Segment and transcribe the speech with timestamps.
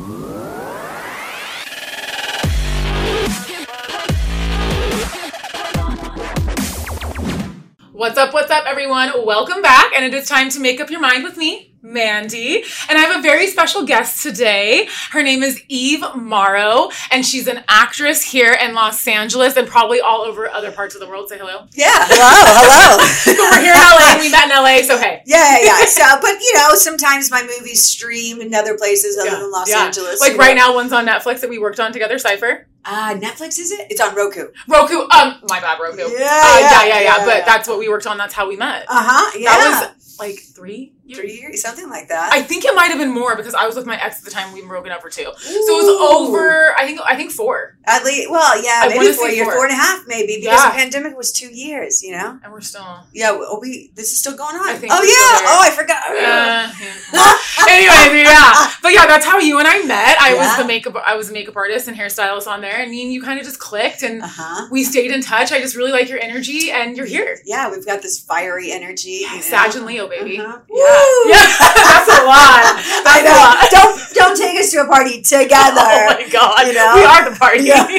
[0.00, 0.39] Mm-hmm.
[8.00, 9.10] What's up, what's up, everyone?
[9.26, 12.64] Welcome back, and it is time to make up your mind with me, Mandy.
[12.88, 14.88] And I have a very special guest today.
[15.10, 20.00] Her name is Eve Mauro, and she's an actress here in Los Angeles and probably
[20.00, 21.28] all over other parts of the world.
[21.28, 21.66] Say hello.
[21.74, 21.90] Yeah.
[21.92, 23.04] Hello.
[23.26, 23.50] Hello.
[23.50, 25.22] We're here in LA, and we met in LA, so hey.
[25.26, 25.84] yeah, yeah.
[25.84, 29.68] So, but you know, sometimes my movies stream in other places other Yeah, than Los
[29.68, 29.84] yeah.
[29.84, 30.22] Angeles.
[30.22, 30.68] Like right know.
[30.68, 32.66] now, one's on Netflix that we worked on together, Cypher.
[32.84, 33.86] Uh, Netflix is it?
[33.90, 34.48] It's on Roku.
[34.68, 35.98] Roku, um, my bad, Roku.
[35.98, 37.44] Yeah, Uh, yeah, yeah, yeah, yeah, But yeah.
[37.44, 38.16] that's what we worked on.
[38.18, 38.84] That's how we met.
[38.88, 39.30] Uh huh.
[39.38, 39.50] Yeah.
[39.50, 41.18] That was like three years.
[41.20, 42.32] three years, something like that.
[42.32, 44.30] I think it might have been more because I was with my ex at the
[44.30, 44.52] time.
[44.52, 46.72] We've been broken up for two, so it was over.
[46.78, 49.54] I think I think four, At least, well, yeah, I maybe four years, four.
[49.56, 50.70] four and a half, maybe, because Yeah.
[50.70, 52.02] the pandemic was two years.
[52.02, 52.38] You know.
[52.44, 52.86] and we're still.
[53.12, 53.32] Yeah.
[53.32, 54.68] Well, we this is still going on.
[54.68, 55.50] I think oh yeah.
[55.50, 56.02] Oh, I forgot.
[56.10, 56.70] Uh,
[57.68, 60.16] anyways, yeah, but yeah, that's how you and I met.
[60.20, 60.94] I was the makeup.
[61.06, 63.44] I was a makeup artist and hairstylist on there, and me and you kind of
[63.44, 64.68] just clicked, and Uh huh.
[64.70, 65.52] we stayed in touch.
[65.52, 67.38] I just really like your energy, and you're here.
[67.44, 69.10] Yeah, we've got this fiery energy.
[69.24, 69.40] you know.
[69.40, 70.38] Sag and Leo, baby.
[70.38, 70.58] Uh-huh.
[70.68, 71.46] Yeah, yeah,
[71.88, 72.62] that's a lot.
[72.66, 73.38] I That's a know.
[73.38, 73.70] lot.
[73.70, 75.80] Don't don't take us to a party together.
[75.90, 76.92] Oh my god, You know?
[76.94, 77.64] we are the party.
[77.64, 77.86] Yeah.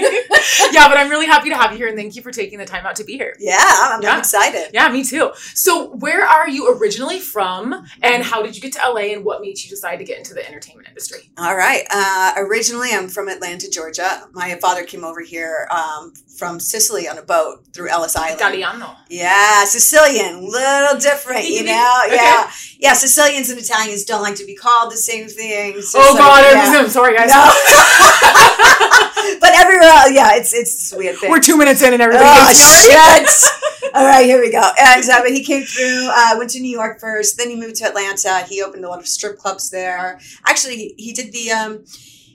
[0.72, 0.88] Yeah.
[0.88, 2.86] but I'm really happy to have you here, and thank you for taking the time
[2.86, 3.36] out to be here.
[3.40, 4.20] Yeah, I'm, I'm Yeah.
[4.20, 4.70] excited.
[4.74, 5.32] Yeah, me too.
[5.54, 9.42] So, where are you originally from, and how did you get to LA, and what
[9.42, 11.32] made you decide to get into the entertainment industry?
[11.38, 11.84] All right.
[11.90, 14.28] Uh, originally, I'm from Atlanta, Georgia.
[14.34, 18.40] My father came over here um, from Sicily on a boat through Ellis Island.
[18.40, 18.96] Italiano.
[19.10, 21.91] Yeah, Sicilian, little different, you know.
[22.06, 22.16] Okay.
[22.16, 22.94] Yeah, yeah.
[22.94, 25.74] Sicilians and Italians don't like to be called the same thing.
[25.74, 26.90] Just Oh God, I'm.
[26.90, 27.30] Sorry, guys.
[27.30, 27.42] No.
[29.40, 31.30] but everywhere, else, yeah, it's it's weird thing.
[31.30, 33.26] We're two minutes in, and everybody Oh, hates me already.
[33.26, 33.94] shit.
[33.94, 34.62] All right, here we go.
[34.80, 37.76] And uh, but he came through, uh, went to New York first, then he moved
[37.78, 38.46] to Atlanta.
[38.48, 40.20] He opened a lot of strip clubs there.
[40.46, 41.52] Actually, he did the.
[41.52, 41.86] Um,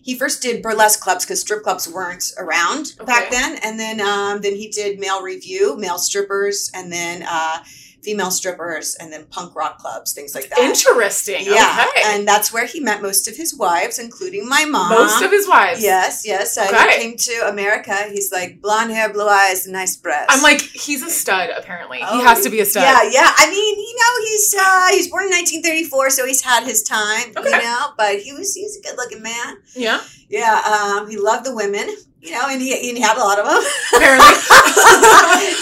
[0.02, 4.40] he first did burlesque clubs because strip clubs weren't around back then, and then um,
[4.40, 7.58] then he did male revue, male strippers, and then uh,
[8.06, 10.58] female strippers, and then punk rock clubs, things like that.
[10.60, 11.44] Interesting.
[11.44, 12.02] Yeah, Okay.
[12.06, 14.90] and that's where he met most of his wives, including my mom.
[14.90, 15.82] Most of his wives.
[15.82, 16.56] Yes, yes.
[16.56, 16.92] Uh, Okay.
[16.96, 17.96] He came to America.
[18.12, 20.26] He's like blonde hair, blue eyes, nice breasts.
[20.32, 21.50] I'm like, he's a stud.
[21.50, 22.82] Apparently, Oh, he has to be a stud.
[22.84, 23.30] Yeah, yeah.
[23.36, 27.32] I mean, you know, he's uh, he's born in 1934, so he's had his time.
[27.36, 27.50] Okay.
[27.50, 29.56] You know, but he was he's a good looking man.
[29.74, 30.00] Yeah.
[30.28, 30.60] Yeah,
[31.00, 31.88] um, he loved the women.
[32.20, 33.62] You know, and he, and he had a lot of them.
[33.94, 34.26] Apparently.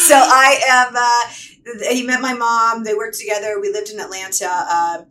[0.08, 0.94] so I am.
[0.96, 1.34] Uh,
[1.90, 2.84] he met my mom.
[2.84, 3.60] They worked together.
[3.60, 4.48] We lived in Atlanta.
[4.48, 5.06] Um,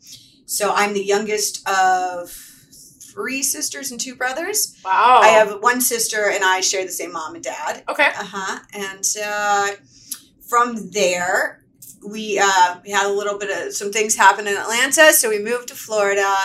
[0.45, 4.79] so I'm the youngest of three sisters and two brothers.
[4.83, 5.19] Wow.
[5.21, 7.83] I have one sister, and I share the same mom and dad.
[7.89, 8.07] Okay.
[8.07, 8.59] Uh huh.
[8.73, 9.75] And uh,
[10.47, 11.63] from there,
[12.07, 15.39] we uh, we had a little bit of some things happen in Atlanta, so we
[15.39, 16.35] moved to Florida.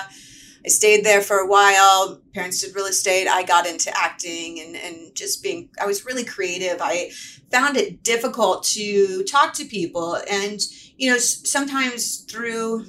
[0.64, 2.20] I stayed there for a while.
[2.34, 3.28] Parents did real estate.
[3.28, 6.78] I got into acting and, and just being, I was really creative.
[6.80, 7.10] I
[7.50, 10.18] found it difficult to talk to people.
[10.30, 10.60] And,
[10.96, 12.86] you know, sometimes through,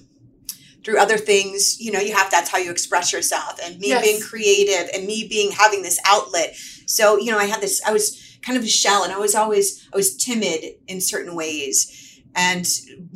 [0.83, 4.03] through other things, you know, you have, that's how you express yourself and me Yes.
[4.03, 6.55] being creative and me being, having this outlet.
[6.85, 9.35] So, you know, I had this, I was kind of a shell and I was
[9.35, 12.67] always, I was timid in certain ways and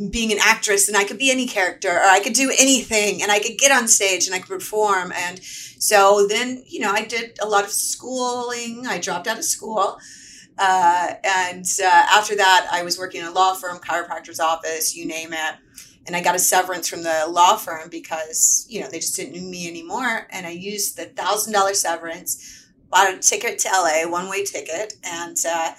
[0.10, 3.32] being an actress and I could be any character or I could do anything and
[3.32, 7.06] I could get on stage and I could perform and so then you know I
[7.06, 10.00] did a lot of schooling I dropped out of school
[10.58, 15.06] uh, and uh, after that I was working in a law firm chiropractor's office you
[15.08, 15.56] name it
[16.06, 19.34] and I got a severance from the law firm because you know they just didn't
[19.34, 24.08] need me anymore and I used the thousand dollar severance bought a ticket to LA
[24.10, 25.72] one way ticket and uh,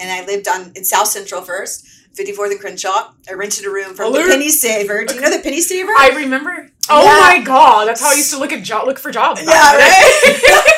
[0.00, 1.86] and I lived on in South Central first
[2.18, 3.12] 54th and Crenshaw.
[3.30, 5.04] I rented a room from the Penny Saver.
[5.04, 5.92] Do you know the Penny Saver?
[5.96, 6.68] I remember.
[6.88, 7.20] Oh Yeah.
[7.38, 9.40] my god, that's how I used to look at job look for jobs.
[9.44, 9.90] yeah, in the day.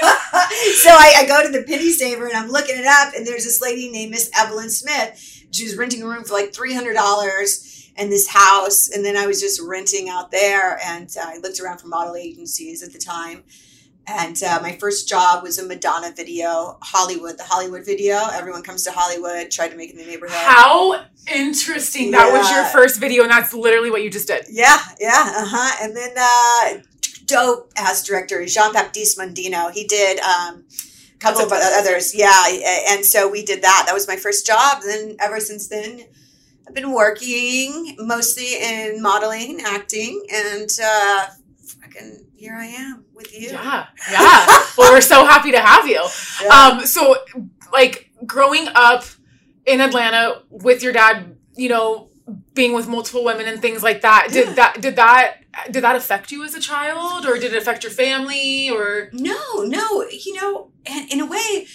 [0.03, 0.19] right.
[0.75, 3.45] so I, I go to the Penny Saver and I'm looking it up, and there's
[3.45, 5.47] this lady named Miss Evelyn Smith.
[5.51, 9.17] She was renting a room for like three hundred dollars in this house, and then
[9.17, 12.93] I was just renting out there, and uh, I looked around for model agencies at
[12.93, 13.45] the time.
[14.05, 18.17] And uh, my first job was a Madonna video, Hollywood, the Hollywood video.
[18.33, 20.37] Everyone comes to Hollywood, tried to make it in the neighborhood.
[20.37, 22.11] How interesting.
[22.11, 24.47] That was your first video, and that's literally what you just did.
[24.51, 25.85] Yeah, yeah, uh huh.
[25.85, 26.83] And then uh,
[27.33, 29.73] dope ass director Jean Baptiste Mondino.
[29.73, 30.65] He did um,
[31.15, 32.15] a couple of others.
[32.15, 32.47] Yeah,
[32.91, 33.85] and so we did that.
[33.87, 34.83] That was my first job.
[34.83, 36.03] And then ever since then,
[36.67, 41.27] I've been working mostly in modeling and acting, and uh,
[41.81, 43.51] fucking here I am with you.
[43.51, 44.47] Yeah, yeah.
[44.79, 46.05] well, we're so happy to have you.
[46.43, 46.49] Yeah.
[46.49, 47.17] Um, so
[47.73, 49.05] like growing up
[49.67, 52.11] in Atlanta with your dad, you know,
[52.55, 54.29] being with multiple women and things like that.
[54.31, 54.55] Did Yeah.
[54.55, 55.37] that did that
[55.71, 59.63] did that affect you as a child or did it affect your family or No,
[59.65, 61.67] no, you know, and in a way,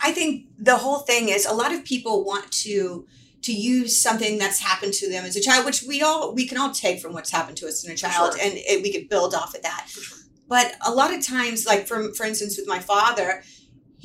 [0.00, 3.06] I think the whole thing is a lot of people want to
[3.42, 6.58] to use something that's happened to them as a child, which we all we can
[6.58, 8.42] all take from what's happened to us in a child, sure.
[8.44, 9.86] and it, we could build off of that.
[9.88, 10.18] Sure.
[10.48, 13.42] But a lot of times, like for for instance, with my father,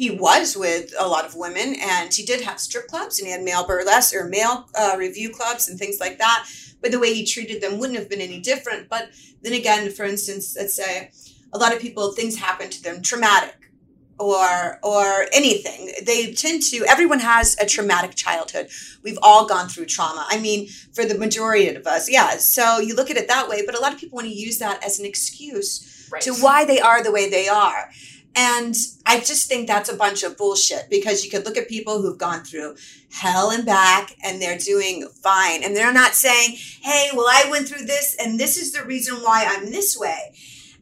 [0.01, 3.31] he was with a lot of women, and he did have strip clubs, and he
[3.31, 6.47] had male burlesque or male uh, revue clubs and things like that.
[6.81, 8.89] But the way he treated them wouldn't have been any different.
[8.89, 9.11] But
[9.43, 11.11] then again, for instance, let's say
[11.53, 13.69] a lot of people things happen to them traumatic
[14.17, 18.69] or or anything they tend to everyone has a traumatic childhood
[19.03, 22.93] we've all gone through trauma i mean for the majority of us yeah so you
[22.95, 24.99] look at it that way but a lot of people want to use that as
[24.99, 26.21] an excuse right.
[26.21, 27.89] to why they are the way they are
[28.35, 28.75] and
[29.05, 32.17] i just think that's a bunch of bullshit because you could look at people who've
[32.17, 32.75] gone through
[33.11, 35.63] hell and back and they're doing fine.
[35.65, 39.15] And they're not saying hey well i went through this and this is the reason
[39.17, 40.33] why i'm this way.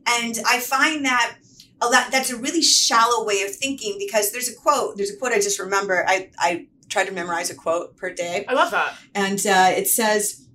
[0.07, 1.37] And i find that
[1.81, 5.17] a lot that's a really shallow way of thinking because there's a quote there's a
[5.17, 6.05] quote i just remember.
[6.07, 8.45] I i try to memorize a quote per day.
[8.47, 8.93] I love that.
[9.15, 10.45] and uh, it says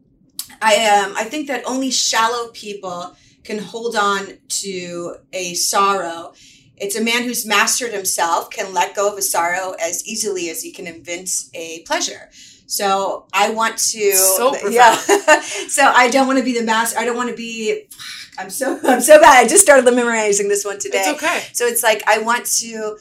[0.62, 6.32] i um i think that only shallow people can hold on to a sorrow
[6.76, 10.62] it's a man who's mastered himself can let go of a sorrow as easily as
[10.62, 12.30] he can invent a pleasure
[12.66, 14.94] so i want to So yeah
[15.68, 17.84] so i don't want to be the master i don't want to be
[18.38, 21.42] i'm so i'm so bad i just started memorizing this one today It's okay.
[21.52, 22.96] so it's like I want to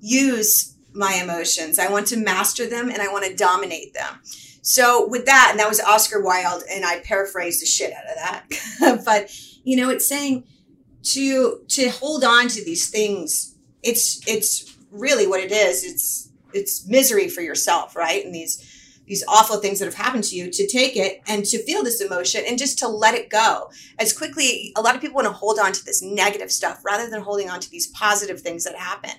[0.00, 1.78] use my emotions.
[1.78, 4.20] I want to master them and I want to dominate them.
[4.62, 8.16] So with that, and that was Oscar Wilde, and I paraphrased the shit out of
[8.16, 9.04] that.
[9.04, 9.30] but
[9.64, 10.44] you know, it's saying
[11.02, 13.56] to to hold on to these things.
[13.82, 15.84] It's it's really what it is.
[15.84, 18.24] It's it's misery for yourself, right?
[18.24, 18.64] And these
[19.08, 22.00] these awful things that have happened to you to take it and to feel this
[22.00, 25.32] emotion and just to let it go as quickly a lot of people want to
[25.32, 28.76] hold on to this negative stuff rather than holding on to these positive things that
[28.76, 29.10] happen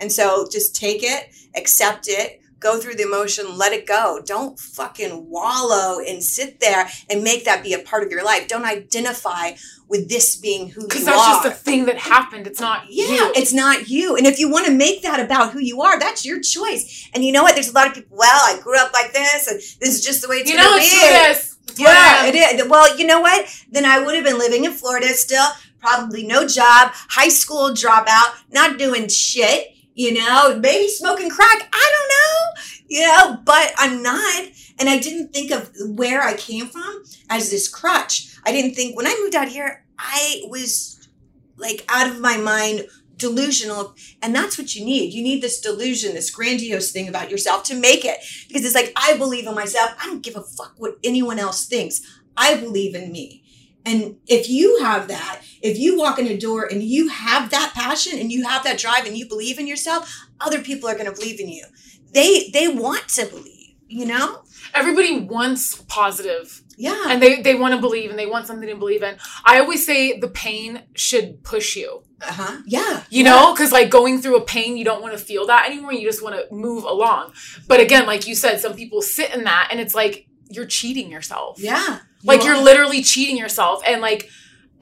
[0.00, 4.58] and so just take it accept it go through the emotion let it go don't
[4.58, 8.64] fucking wallow and sit there and make that be a part of your life don't
[8.64, 9.52] identify
[9.88, 10.88] with this being who you are.
[10.88, 12.46] Because that's just a thing that happened.
[12.46, 13.32] It's not yeah, you.
[13.36, 14.16] it's not you.
[14.16, 17.08] And if you want to make that about who you are, that's your choice.
[17.14, 17.54] And you know what?
[17.54, 20.22] There's a lot of people, well, I grew up like this, and this is just
[20.22, 21.00] the way it's you going know to it's be.
[21.00, 21.58] who it is.
[21.68, 22.68] It's what Yeah, it is.
[22.68, 23.64] Well, you know what?
[23.70, 25.46] Then I would have been living in Florida still,
[25.80, 31.68] probably no job, high school dropout, not doing shit, you know, maybe smoking crack.
[31.72, 34.44] I don't know, you know, but I'm not.
[34.78, 38.36] And I didn't think of where I came from as this crutch.
[38.44, 41.08] I didn't think when I moved out here, I was
[41.56, 46.12] like out of my mind delusional and that's what you need you need this delusion
[46.12, 49.90] this grandiose thing about yourself to make it because it's like i believe in myself
[50.02, 52.02] i don't give a fuck what anyone else thinks
[52.36, 53.42] i believe in me
[53.86, 57.72] and if you have that if you walk in a door and you have that
[57.74, 60.02] passion and you have that drive and you believe in yourself
[60.40, 61.64] other people are going to believe in you
[62.12, 64.42] they they want to believe you know
[64.74, 68.76] Everybody wants positive yeah and they, they want to believe and they want something to
[68.76, 69.16] believe in.
[69.44, 72.02] I always say the pain should push you.
[72.20, 75.46] uh-huh yeah You know, because like going through a pain, you don't want to feel
[75.46, 75.92] that anymore.
[75.94, 77.32] You just want to move along.
[77.66, 81.10] But again, like you said, some people sit in that and it's like you're cheating
[81.10, 81.58] yourself.
[81.60, 83.82] yeah Like You you're literally cheating yourself.
[83.86, 84.28] And like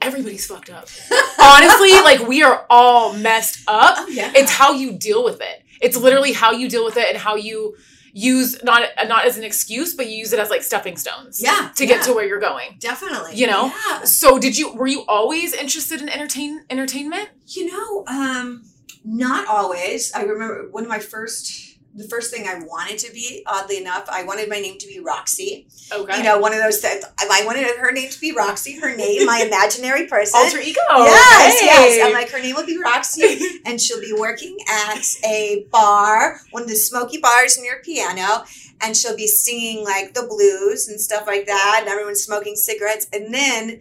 [0.01, 0.87] everybody's fucked up.
[1.41, 3.95] Honestly, like we are all messed up.
[3.99, 5.63] oh yeah It's how you deal with it.
[5.81, 7.75] It's literally how you deal with it and how you
[8.13, 11.41] use not not as an excuse, but you use it as like stepping stones.
[11.41, 12.77] yeah To get yeah, to where you're going.
[12.79, 13.65] definitely you know?
[13.89, 14.03] yeah.
[14.05, 17.29] So did you were you always interested in entertain entertainment?
[17.47, 18.63] You know, um,
[19.03, 20.13] not always.
[20.13, 24.05] I remember one of my first, the first thing I wanted to be, oddly enough,
[24.11, 25.65] I wanted my name to be Roxy.
[25.93, 26.17] Okay.
[26.17, 27.05] You know, one of those things.
[27.19, 30.39] I wanted her name to be Roxy, her name, my imaginary person.
[30.43, 30.79] alter ego.
[30.89, 31.65] yes, Hey.
[31.65, 32.05] yes.
[32.07, 36.63] I'm like, her name will be Roxy, and she'll be working at a bar, one
[36.63, 38.43] of the smoky bars near piano,
[38.81, 43.07] and she'll be singing like the blues and stuff like that, and everyone's smoking cigarettes.
[43.13, 43.79] And then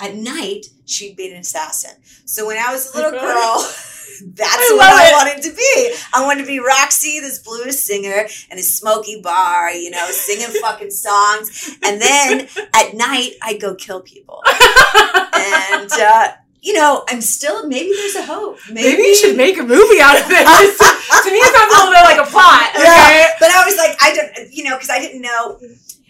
[0.00, 1.92] at night, she'd be an assassin.
[2.24, 3.70] So when I was a oh little girl,
[4.26, 5.12] that's I what I it.
[5.12, 5.94] wanted to be.
[6.12, 10.48] I wanted to be Roxy, this blues singer, in a smoky bar, you know, singing
[10.62, 11.76] fucking songs.
[11.82, 14.42] And then at night, I'd go kill people
[15.34, 16.32] and uh,
[16.62, 18.58] you know, I'm still maybe there's a hope.
[18.70, 20.78] Maybe, Maybe you should make a movie out of this.
[20.78, 22.70] to me, it sounds a little bit like a plot.
[22.74, 22.84] Okay.
[22.84, 25.58] Yeah, but I was like, I don't, you know, because I didn't know.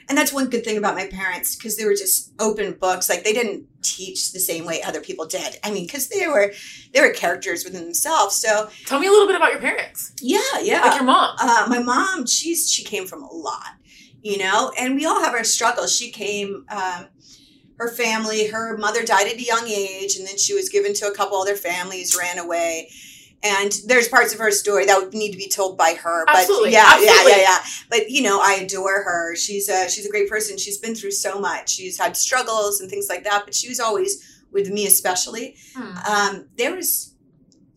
[0.09, 3.09] And that's one good thing about my parents because they were just open books.
[3.09, 5.59] Like they didn't teach the same way other people did.
[5.65, 6.53] I mean, because they were
[6.93, 8.37] they were characters within themselves.
[8.37, 10.81] So Tell me a little bit about your parents, yeah, yeah.
[10.83, 11.37] like your mom.
[11.41, 13.75] uh, my mom, she's she came from a lot.
[14.23, 15.95] you know, and we all have our struggles.
[15.95, 17.09] She came, um,
[17.79, 21.07] her family, her mother died at a young age, and then she was given to
[21.09, 22.91] a couple other families, ran away.
[23.45, 26.25] And there's parts of her story that would need to be told by her.
[26.25, 27.33] But Absolutely, yeah, absolutely.
[27.33, 27.59] yeah, yeah, yeah.
[27.91, 29.37] But you know, I adore her.
[29.37, 30.57] She's a she's a great person.
[30.57, 31.71] She's been through so much.
[31.71, 33.43] She's had struggles and things like that.
[33.45, 35.57] But she was always with me, especially.
[35.77, 35.97] Hmm.
[36.11, 37.15] Um, there was,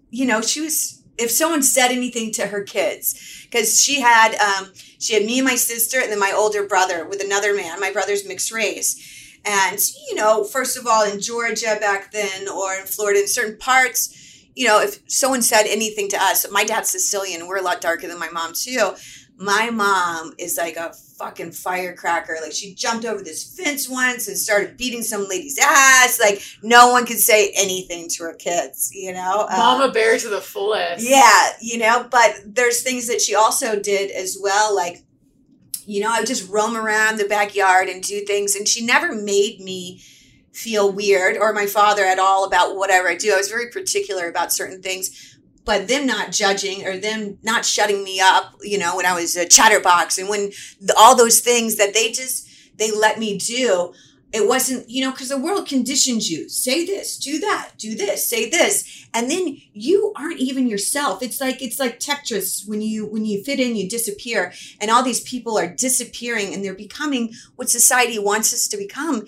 [0.10, 1.04] you know, she was.
[1.18, 5.48] If someone said anything to her kids, because she had um, she had me and
[5.48, 7.80] my sister, and then my older brother with another man.
[7.80, 12.76] My brother's mixed race, and you know, first of all, in Georgia back then, or
[12.76, 14.14] in Florida, in certain parts,
[14.58, 18.08] you know, if someone said anything to us, my dad's Sicilian, we're a lot darker
[18.08, 18.96] than my mom too.
[19.38, 22.38] My mom is like a fucking firecracker.
[22.42, 26.20] Like she jumped over this fence once and started beating some lady's ass.
[26.20, 29.48] Like no one could say anything to her kids, you know.
[29.48, 31.08] Uh, Mama bear to the fullest.
[31.08, 34.76] yeah, you know, but there's things that she also did as well.
[34.76, 35.04] Like,
[35.86, 39.14] you know, I would just roam around the backyard and do things, and she never
[39.14, 40.02] made me
[40.58, 43.32] feel weird or my father at all about whatever I do.
[43.32, 45.36] I was very particular about certain things.
[45.66, 49.36] But them not judging or them not shutting me up, you know, when I was
[49.36, 52.48] a chatterbox and when the, all those things that they just
[52.78, 53.94] they let me do,
[54.34, 56.50] it wasn't, you know, because the world conditions you.
[56.50, 61.24] Say this, do that, do this, say this, and then you aren't even yourself.
[61.24, 65.04] It's like it's like Tetris when you when you fit in, you disappear, and all
[65.04, 69.26] these people are disappearing and they're becoming what society wants us to become,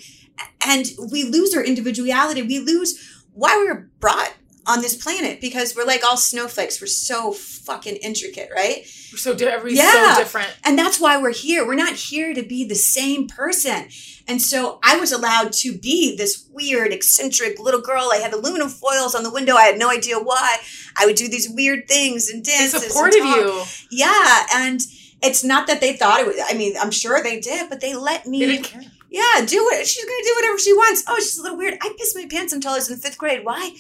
[0.65, 2.41] and we lose our individuality.
[2.41, 4.34] We lose why we were brought
[4.67, 6.79] on this planet because we're like all snowflakes.
[6.79, 8.84] We're so fucking intricate, right?
[9.12, 10.13] We're so di- everybody's Yeah.
[10.13, 10.50] so different.
[10.63, 11.65] And that's why we're here.
[11.65, 13.89] We're not here to be the same person.
[14.27, 18.10] And so I was allowed to be this weird, eccentric little girl.
[18.13, 19.55] I had aluminum foils on the window.
[19.55, 20.58] I had no idea why.
[21.00, 22.84] I would do these weird things and They dances.
[22.84, 23.63] and supported you.
[23.89, 24.46] Yeah.
[24.53, 24.81] And
[25.24, 27.96] it's not that they thought it was, I mean, I'm sure they did, but they
[27.96, 28.39] let me.
[28.41, 28.81] They didn't care.
[29.09, 29.87] Yeah, do it.
[29.87, 31.03] She's gonna do whatever she wants.
[31.07, 31.77] Oh, she's a little weird.
[31.81, 33.43] I pissed my pants until I was in fifth grade.
[33.43, 33.75] Why?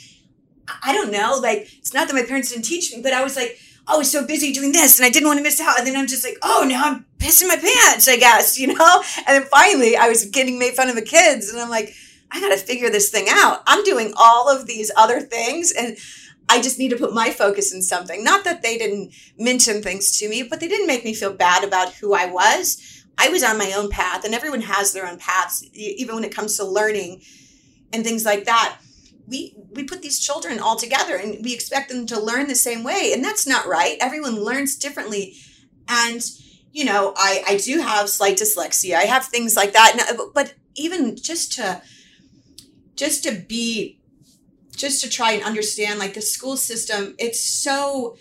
[0.83, 1.39] I- don't know.
[1.41, 3.57] Like, it's not that my parents didn't teach me, but I was like,
[3.87, 5.77] oh, I was so busy doing this and I didn't want to miss out.
[5.79, 9.03] And then I'm just like, oh, now I'm pissing my pants, I guess, you know?
[9.27, 11.93] And then finally I was getting made fun of the kids and I'm like,
[12.31, 13.63] I gotta figure this thing out.
[13.65, 15.97] I'm doing all of these other things and
[16.47, 18.23] I just need to put my focus in something.
[18.23, 21.63] Not that they didn't mention things to me, but they didn't make me feel bad
[21.63, 22.98] about who I was.
[23.19, 26.33] I was on my own path, and everyone has their own paths, even when it
[26.33, 27.21] comes to learning
[27.91, 28.79] and things like that.
[29.27, 32.83] We we put these children all together, and we expect them to learn the same
[32.83, 33.97] way, and that's not right.
[33.99, 35.35] Everyone learns differently,
[35.87, 36.21] and
[36.71, 38.95] you know, I I do have slight dyslexia.
[38.95, 41.81] I have things like that, uh, but even just to
[42.95, 43.99] just to be
[44.75, 48.15] just to try and understand like the school system it's so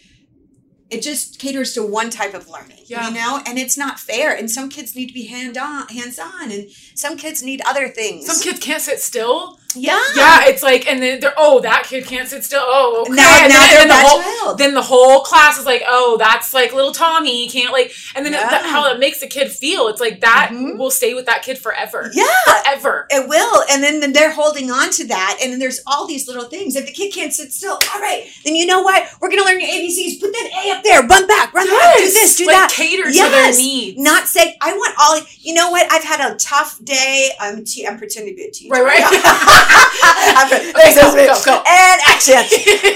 [0.90, 3.08] it just caters to one type of learning Yeah.
[3.08, 6.18] you know and it's not fair and some kids need to be hand on hands
[6.18, 9.58] on and some kids need other things Some kids can't sit still.
[9.74, 12.62] yeah Yeah, it's like, and then they're, oh, that kid can't sit still.
[12.64, 13.12] Oh, okay.
[13.14, 15.66] now, and now then, they're and then the whole, child then the whole class is
[15.66, 19.20] like, oh, that's like little Tommy can't like, and then it, that, how it makes
[19.20, 19.88] the kid feel.
[19.88, 20.78] It's like that Mhm.
[20.78, 22.10] will stay with that kid forever.
[22.14, 23.06] yeah Forever.
[23.10, 26.26] it will and then, then they're holding on to that and then there's all these
[26.26, 29.28] little things if the kid can't sit still all right then you know what we're
[29.30, 32.36] gonna learn your abcs put that a up there run back run back do this
[32.36, 33.56] do like that cater to Yes.
[33.56, 33.98] their needs.
[33.98, 35.20] not say I want all.
[35.40, 35.90] You know what?
[35.90, 37.30] I've had a tough day.
[37.40, 38.70] I'm te- I'm pretending to be a teacher.
[38.72, 39.04] Right, right.
[39.04, 41.62] Pre- Okay, go, go, go.
[41.66, 42.34] And action.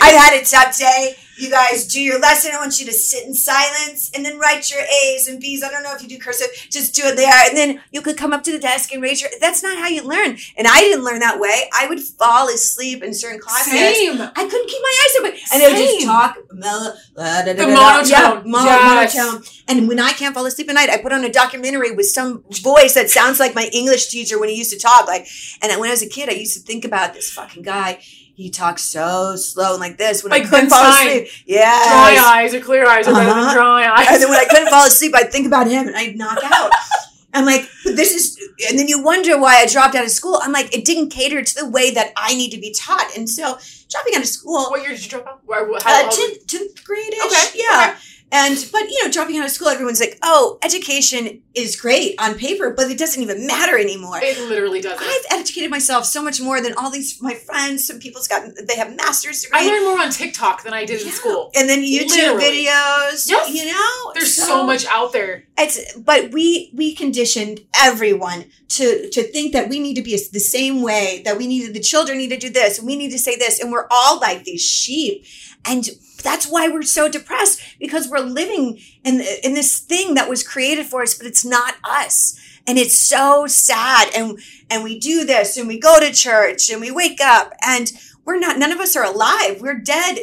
[0.01, 1.17] I've had a tough day.
[1.39, 2.51] You guys do your lesson.
[2.55, 5.63] I want you to sit in silence and then write your A's and B's.
[5.63, 6.49] I don't know if you do cursive.
[6.71, 7.33] Just do it there.
[7.49, 9.31] And then you could come up to the desk and raise your.
[9.41, 10.37] That's not how you learn.
[10.57, 11.71] And I didn't learn that way.
[11.77, 13.73] I would fall asleep in certain classes.
[13.73, 14.21] Same.
[14.21, 15.41] I couldn't keep my eyes open.
[15.53, 16.95] And they would just talk mellow.
[17.17, 17.75] Uh, da, da, da, The da, da.
[17.75, 18.09] monotone.
[18.11, 19.15] Yeah, mon- Yes.
[19.17, 19.45] monotone.
[19.69, 22.45] And when I can't fall asleep at night, I put on a documentary with some
[22.63, 25.07] voice that sounds like my English teacher when he used to talk.
[25.07, 25.27] Like,
[25.63, 28.01] and when I was a kid, I used to think about this fucking guy.
[28.35, 30.23] He talks so slow and like this.
[30.25, 31.63] When Like I couldn't fall asleep, yeah.
[32.17, 33.25] Dry eyes or clear eyes are Uh-huh.
[33.45, 34.07] than dry eyes.
[34.11, 36.71] And then when I couldn't fall asleep, I'd think about him and I'd knock out.
[37.35, 40.39] I'm like, this is, and then you wonder why I dropped out of school.
[40.43, 43.17] I'm like, it didn't cater to the way that I need to be taught.
[43.17, 43.59] And so
[43.91, 45.41] dropping out of school, what year did you drop out?
[45.47, 47.95] Where, how, uh, 10th, 10th grade Okay, Yeah.
[47.95, 47.99] okay.
[48.33, 52.35] And, but, you know, dropping out of school, everyone's like, oh, education is great on
[52.35, 54.19] paper, but it doesn't even matter anymore.
[54.23, 55.07] it literally doesn't.
[55.07, 57.87] I've educated myself so much more than all these, my friends.
[57.87, 59.63] Some people's got, they have master's degrees.
[59.63, 61.51] I learned more on TikTok than I did in school.
[61.55, 62.45] And then YouTube Literally.
[62.67, 63.51] videos, Yes.
[63.55, 64.13] you know?
[64.15, 65.45] There's so, much out there.
[65.59, 70.41] It's but we we conditioned everyone to to think that we need to be the
[70.41, 73.19] same way that we needed the children need to do this and we need to
[73.19, 75.25] say this and we're all like these sheep
[75.65, 75.89] and
[76.23, 80.87] that's why we're so depressed because we're living in in this thing that was created
[80.87, 82.39] for us, but it's not us.
[82.67, 84.09] And it's so sad.
[84.15, 84.39] And
[84.71, 87.91] and we do this and we go to church and we wake up and
[88.25, 89.61] we're not none of us are alive.
[89.61, 90.19] We're dead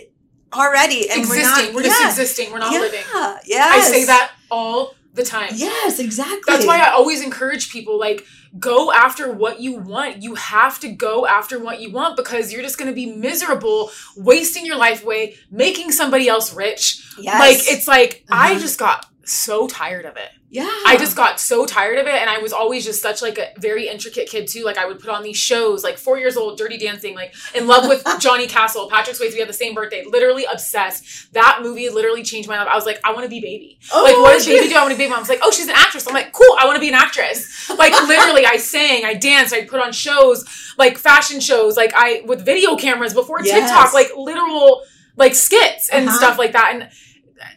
[0.54, 1.10] already.
[1.10, 1.36] And existing.
[1.40, 2.52] we're not We're just existing.
[2.52, 2.80] We're not yeah.
[2.80, 3.02] living.
[3.46, 3.88] Yes.
[3.88, 5.52] I say that all the time.
[5.56, 6.42] Yes, exactly.
[6.48, 8.26] That's why I always encourage people like
[8.58, 10.24] go after what you want.
[10.24, 13.92] You have to go after what you want because you're just going to be miserable
[14.18, 17.04] wasting your life away making somebody else rich.
[17.20, 17.40] yes.
[17.40, 18.60] Like it's like I Uh-huh.
[18.62, 20.30] just got so tired of it.
[20.52, 20.68] Yeah.
[20.86, 23.50] I just got so tired of it and I was always just such like a
[23.60, 24.64] very intricate kid too.
[24.64, 27.68] Like I would put on these shows like 4 years old dirty dancing like in
[27.68, 30.04] love with Johnny Castle, Patrick Swayze, we had the same birthday.
[30.10, 31.32] Literally obsessed.
[31.34, 32.68] That movie literally changed my life.
[32.72, 33.80] I was like I want to be baby.
[33.94, 34.76] oh, Like, what does baby do?
[34.76, 35.14] I want to be baby.
[35.14, 36.08] I was like, oh, she's an actress.
[36.08, 36.56] I'm like, cool.
[36.60, 37.70] I want to be an actress.
[37.70, 40.46] Like, literally, I sang, I danced, I put on shows,
[40.78, 43.70] like fashion shows, like I with video cameras before Yes.
[43.70, 44.82] TikTok, like literal
[45.16, 46.18] like skits and Uh-huh.
[46.18, 46.72] stuff like that.
[46.74, 46.90] And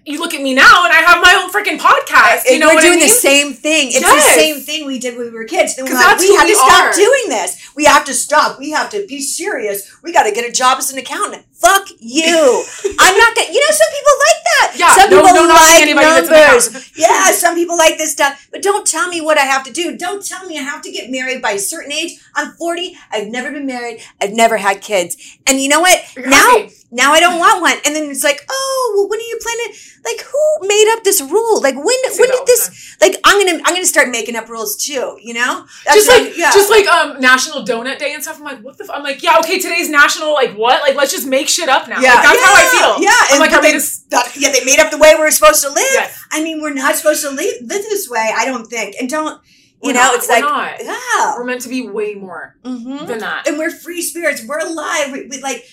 [0.07, 2.45] you look at me now, and I have my own freaking podcast.
[2.47, 3.09] You And know we're what doing I mean?
[3.09, 3.89] the same thing.
[3.89, 4.35] It's Yes.
[4.35, 5.77] the same thing we did when we were kids.
[5.77, 6.93] Then we're like, we have we to stop are.
[6.93, 7.57] doing this.
[7.77, 8.59] We have to stop.
[8.59, 9.91] We have to be serious.
[10.03, 11.45] We got to get a job as an accountant.
[11.53, 12.65] Fuck you.
[12.99, 13.53] I'm not gonna.
[13.53, 14.73] You know, some people like that.
[14.77, 16.93] Yeah, some no- people no like anybody that's an numbers.
[16.97, 18.49] yeah, some people like this stuff.
[18.51, 19.97] But don't tell me what I have to do.
[19.97, 22.19] Don't tell me I have to get married by a certain age.
[22.35, 22.97] I'm 40.
[23.13, 24.01] I've never been married.
[24.21, 25.17] I've never had kids.
[25.47, 26.03] And you know what?
[26.17, 26.73] You're now happy.
[26.95, 27.77] Now I don't want one.
[27.87, 29.73] And then it's like, oh, well, when are you planning?
[30.05, 31.61] Like, who made up this rule?
[31.63, 32.97] Like, when when did this?
[33.01, 35.17] Like, I'm gonna I'm gonna start making up rules too.
[35.21, 38.39] You know, That's just like just like um National Donut Day and stuff.
[38.39, 38.85] I'm like, what the?
[38.85, 38.91] F-?
[38.93, 40.83] I'm like, yeah, okay, today's National like what?
[40.83, 42.01] Like, let's just make shit up now.
[42.01, 43.03] yeah, like, that's how I yeah, feel.
[43.05, 45.31] Yeah, I'm like, but how they just that- yeah, they made up the way we're
[45.31, 45.85] supposed to live.
[45.93, 48.31] yes, I mean, we're not supposed to live, live this way.
[48.37, 48.97] I don't think.
[49.01, 49.41] And don't
[49.83, 50.01] you We're know?
[50.01, 50.85] not, it's we're like not.
[50.85, 53.47] yeah, we're meant to be way more hmm than that.
[53.49, 54.45] and we're free spirits.
[54.47, 55.13] We're alive.
[55.13, 55.65] We, we like.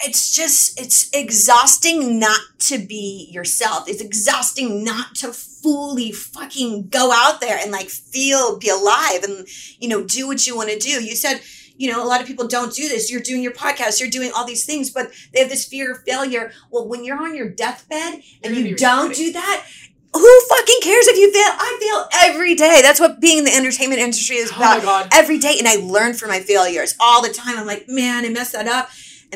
[0.00, 3.88] It's just it's exhausting not to be yourself.
[3.88, 9.46] It's exhausting not to fully fucking go out there and like feel, be alive, and
[9.78, 11.02] you know do what you want to do.
[11.02, 11.40] You said
[11.78, 13.10] you know a lot of people don't do this.
[13.10, 13.98] You're doing your podcast.
[13.98, 16.52] You're doing all these things, but they have this fear of failure.
[16.70, 19.66] Well, when you're on your deathbed You're and you don't do that.
[20.14, 21.52] Who fucking cares if you fail?
[21.58, 22.80] I fail every day.
[22.80, 25.08] That's what being in the entertainment industry is Oh my about god.
[25.12, 27.58] every day and I learn from my failures all the time.
[27.58, 28.88] I'm like, man, I messed that up.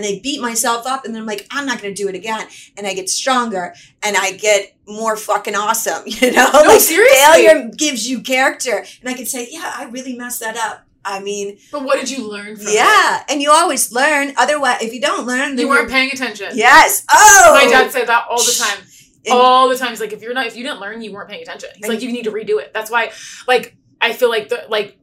[0.03, 2.47] And I beat myself up and then I'm like, I'm not gonna do it again.
[2.79, 6.51] And I get stronger and I get more fucking awesome, you know?
[6.53, 7.19] No, like seriously.
[7.19, 8.79] failure gives you character.
[9.01, 10.87] And I can say, Yeah, I really messed that up.
[11.05, 12.75] I mean, But what did you learn from it?
[12.75, 13.25] yeah.
[13.29, 14.33] And you always learn.
[14.39, 16.49] Otherwise if you don't learn, You weren't paying attention.
[16.55, 17.05] Yes.
[17.13, 18.85] Oh My dad said that all the time.
[19.27, 19.91] And- all the time.
[19.91, 21.69] He's like, if you're not, if you didn't learn, you weren't paying attention.
[21.75, 22.73] He's And- like, you need to redo it.
[22.73, 23.13] That's why,
[23.47, 24.97] like, I feel like the like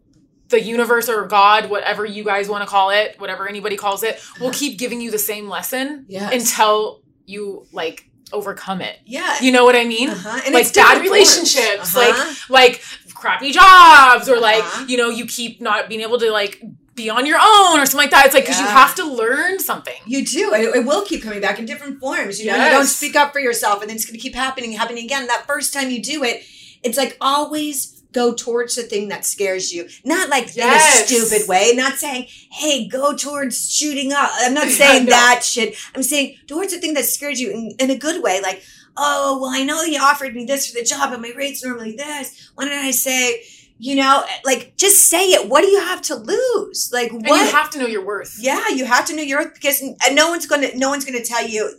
[0.49, 4.21] the universe or God, whatever you guys want to call it, whatever anybody calls it,
[4.39, 6.33] will keep giving you the same lesson Yes.
[6.33, 8.97] until you like overcome it.
[9.05, 9.37] yeah.
[9.41, 10.09] You know what I mean?
[10.09, 10.41] Uh-huh.
[10.45, 12.35] And like it's bad relationships, Uh-huh.
[12.49, 12.81] like
[13.13, 14.85] crappy jobs, or like Uh-huh.
[14.87, 16.61] you know, you keep not being able to like
[16.95, 18.25] be on your own or something like that.
[18.25, 19.93] It's like because you have to learn something.
[20.05, 20.53] You do.
[20.53, 22.39] It, it will keep coming back in different forms.
[22.39, 24.71] You know, you don't speak up for yourself, and then it's going to keep happening,
[24.71, 25.27] happening again.
[25.27, 26.43] That first time you do it,
[26.83, 29.87] it's like always go towards the thing that scares you.
[30.03, 31.11] Not like Yes.
[31.11, 31.73] in a stupid way.
[31.75, 35.11] Not saying, "Hey, go towards shooting up." I'm not saying no.
[35.11, 35.75] that shit.
[35.95, 38.41] I'm saying towards the thing that scares you in, in a good way.
[38.41, 38.63] Like,
[38.95, 41.95] oh, well, I know you offered me this for the job, but my rate's normally
[41.95, 42.51] this.
[42.55, 43.43] Why didn't I say?
[43.79, 45.47] You know, like just say it.
[45.49, 46.89] What do you have to lose?
[46.91, 47.45] Like And what?
[47.45, 48.35] you have to know your worth.
[48.39, 51.23] Yeah, you have to know your worth because n- no one's gonna no one's gonna
[51.23, 51.71] tell you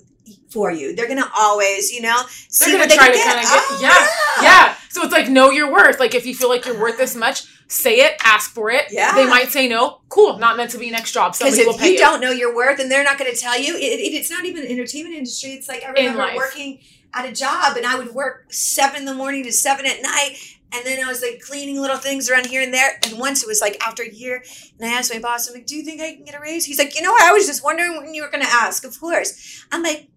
[0.48, 0.94] for you.
[0.94, 3.52] They're gonna always, you know, see They're gonna they try can to kind get.
[3.74, 4.74] of get, Oh, yeah, yeah.
[4.90, 6.00] So it's like know your worth.
[6.00, 7.20] Like if you feel like you're worth this uh-huh.
[7.20, 8.86] much, say it, ask for it.
[8.90, 9.14] Yeah.
[9.14, 10.00] They might say no.
[10.08, 11.34] Cool, not meant to be next job.
[11.34, 11.98] Somebody will if pay you, you.
[11.98, 14.44] don't know your worth and they're not going to tell you, it, it, it's not
[14.44, 15.50] even the entertainment industry.
[15.50, 16.80] It's like I remember working
[17.14, 20.36] at a job and I would work seven in the morning to seven at night.
[20.70, 22.98] And then I was like cleaning little things around here and there.
[23.04, 24.44] And once it was like after a year,
[24.78, 26.66] and I asked my boss, I'm like, do you think I can get a raise?
[26.66, 27.22] He's like, you know what?
[27.22, 28.84] I was just wondering when you were going to ask.
[28.84, 29.64] Of course.
[29.72, 30.08] I'm like,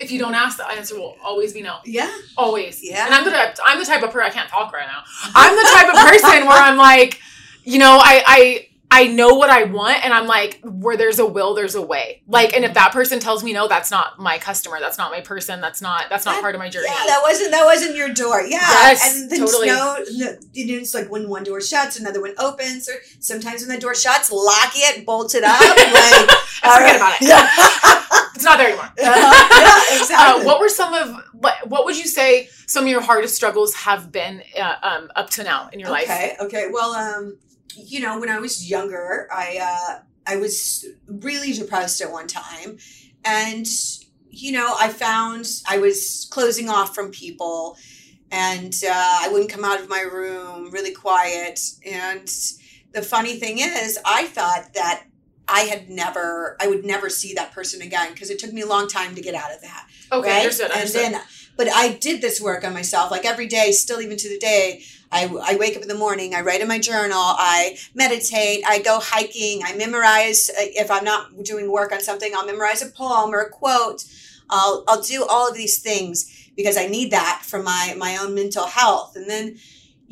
[0.00, 1.76] If you don't ask, the answer will always be no.
[1.84, 2.10] yeah.
[2.36, 2.80] Always.
[2.82, 3.04] Yeah.
[3.06, 5.02] And I'm the type, I'm the type of person I can't talk right now.
[5.34, 7.20] I'm the type of person where I'm like,
[7.64, 11.24] you know, I I I know what I want and I'm like, where there's a
[11.24, 12.20] will, there's a way.
[12.28, 15.22] Like, and if that person tells me no, that's not my customer, that's not my
[15.22, 16.88] person, that's not that's not That- part of my journey.
[16.90, 18.42] Yeah, that wasn't that wasn't your door.
[18.42, 19.68] Yeah, Yes, and then totally.
[19.68, 19.96] snow.
[20.18, 22.86] no, You know, it's like when one door shuts, another one opens.
[22.88, 25.58] Or sometimes when the door shuts, lock it, bolt it up.
[26.62, 27.26] Like, forget about it.
[27.28, 27.48] Yeah,
[28.42, 28.92] It's not there anymore.
[28.98, 30.42] yeah exactly.
[30.42, 33.74] Uh, what were some of what what would you say some of your hardest struggles
[33.74, 36.04] have been uh, um, up to now in your life?
[36.04, 36.68] Okay, okay.
[36.72, 37.38] Well, um,
[37.76, 42.78] you know, when I was younger, I uh, I was really depressed at one time,
[43.24, 43.66] and
[44.28, 47.76] you know, I found I was closing off from people
[48.32, 51.60] and uh, I wouldn't come out of my room, really quiet.
[51.84, 52.26] And
[52.92, 55.04] the funny thing is, I thought that
[55.52, 58.66] I had never, I would never see that person again because it took me a
[58.66, 59.86] long time to get out of that.
[60.10, 60.40] Okay, right?
[60.40, 60.70] understood.
[60.70, 61.04] understood.
[61.04, 61.22] And then,
[61.56, 64.82] but I did this work on myself, like every day, still even to the day.
[65.12, 68.78] I, I wake up in the morning, I write in my journal, I meditate, I
[68.78, 70.48] go hiking, I memorize.
[70.48, 74.04] uh, If I'm not doing work on something, I'll memorize a poem or a quote.
[74.48, 78.34] I'll, I'll do all of these things because I need that for my, my own
[78.34, 79.14] mental health.
[79.16, 79.58] And then,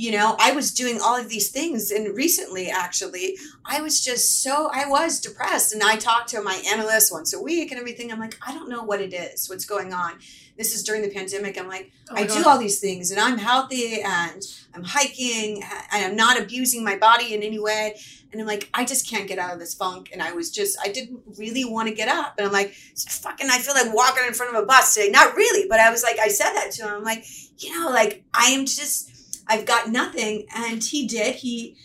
[0.00, 1.90] you know, I was doing all of these things.
[1.90, 3.36] And recently, actually,
[3.66, 5.74] I was just so, I was depressed.
[5.74, 8.10] And I talked to my analyst once a week and everything.
[8.10, 10.14] I'm like, I don't know what it is, what's going on.
[10.56, 11.60] This is during the pandemic.
[11.60, 14.42] I'm like, Oh I do all these things and I'm healthy and
[14.74, 17.94] I'm hiking and I'm not abusing my body in any way.
[18.32, 20.10] And I'm like, I just can't get out of this funk.
[20.14, 22.36] And I was just, I didn't really want to get up.
[22.38, 25.10] And I'm like, fucking, I feel like walking in front of a bus today.
[25.10, 26.94] Not really, but I was like, I said that to him.
[26.94, 27.26] I'm like,
[27.58, 29.10] you know, like I am just,
[29.50, 30.46] I've got nothing.
[30.54, 31.34] And he did.
[31.36, 31.76] He,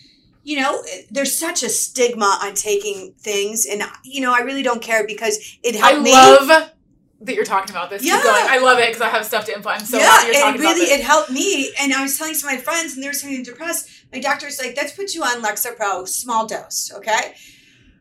[0.43, 3.65] you know, there's such a stigma on taking things.
[3.65, 6.13] And, you know, I really don't care because it I helped me.
[6.13, 6.71] I love
[7.21, 8.04] that you're talking about this.
[8.04, 8.21] Yeah.
[8.23, 9.69] I love it because I have stuff to info.
[9.69, 10.99] I'm so yeah, happy you're talking really about this.
[10.99, 11.73] it helped me.
[11.82, 13.89] And I was telling some of my friends, and they were saying depressed.
[14.13, 17.36] My doctor's like, "Let's put you on Lexapro, small dose, okay?"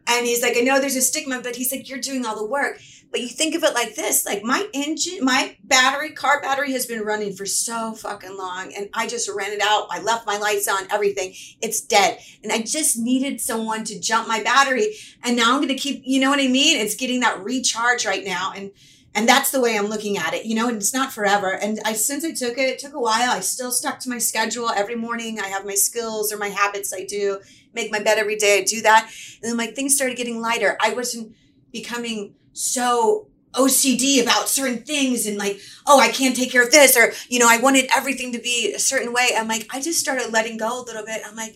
[0.06, 2.46] And he's like, "I know there's a stigma, but he's like, you're doing all the
[2.46, 2.80] work."
[3.14, 6.84] But you think of it like this: like my engine, my battery, car battery has
[6.84, 9.86] been running for so fucking long, and I just ran it out.
[9.88, 11.32] I left my lights on, everything.
[11.62, 14.96] It's dead, and I just needed someone to jump my battery.
[15.22, 16.76] And now I'm gonna keep, you know what I mean?
[16.76, 18.72] It's getting that recharge right now, and
[19.14, 21.52] and that's the way I'm looking at it, you know, and it's not forever.
[21.54, 23.30] And I since I took it, it took a while.
[23.30, 24.70] I still stuck to my schedule.
[24.70, 27.38] Every morning I have my skills or my habits I do,
[27.74, 29.08] make my bed every day, I do that.
[29.40, 30.76] And then my things started getting lighter.
[30.82, 31.36] I wasn't
[31.70, 36.96] becoming so OCD about certain things and like, oh, I can't take care of this,
[36.96, 39.28] or you know, I wanted everything to be a certain way.
[39.36, 41.20] I'm like, I just started letting go a little bit.
[41.26, 41.54] I'm like,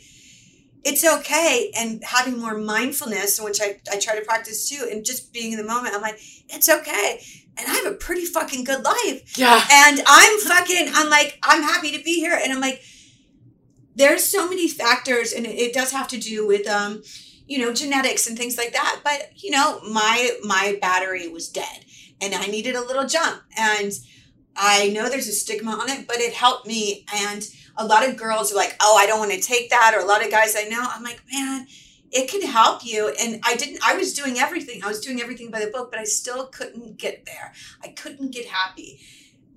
[0.84, 5.32] it's okay and having more mindfulness which I, I try to practice too and just
[5.32, 7.20] being in the moment i'm like it's okay
[7.56, 9.60] and i have a pretty fucking good life Yeah.
[9.70, 12.80] and i'm fucking i'm like i'm happy to be here and i'm like
[13.96, 17.02] there's so many factors and it, it does have to do with um
[17.48, 21.84] you know genetics and things like that but you know my my battery was dead
[22.20, 23.92] and i needed a little jump and
[24.56, 28.16] i know there's a stigma on it but it helped me and a lot of
[28.16, 30.54] girls are like oh i don't want to take that or a lot of guys
[30.56, 31.66] i know i'm like man
[32.10, 35.50] it can help you and i didn't i was doing everything i was doing everything
[35.50, 37.52] by the book but i still couldn't get there.
[37.82, 39.00] I couldn't get happy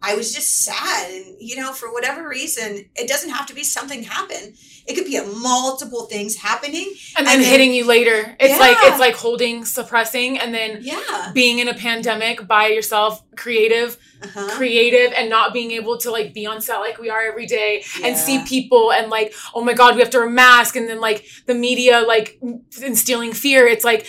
[0.01, 3.63] i was just sad and you know for whatever reason it doesn't have to be
[3.63, 4.53] something happen
[4.87, 8.35] it could be a multiple things happening And then and then- hitting you later.
[8.39, 13.21] It's like it's like holding, suppressing, and then yeah being in a pandemic by yourself,
[13.35, 14.57] creative, uh-huh.
[14.57, 17.83] creative, and not being able to like be on set like we are every day
[18.03, 20.75] and see people and like, oh my god, we have to wear a mask.
[20.75, 22.39] and then like the media like
[22.81, 23.67] instilling fear.
[23.67, 24.07] It's like.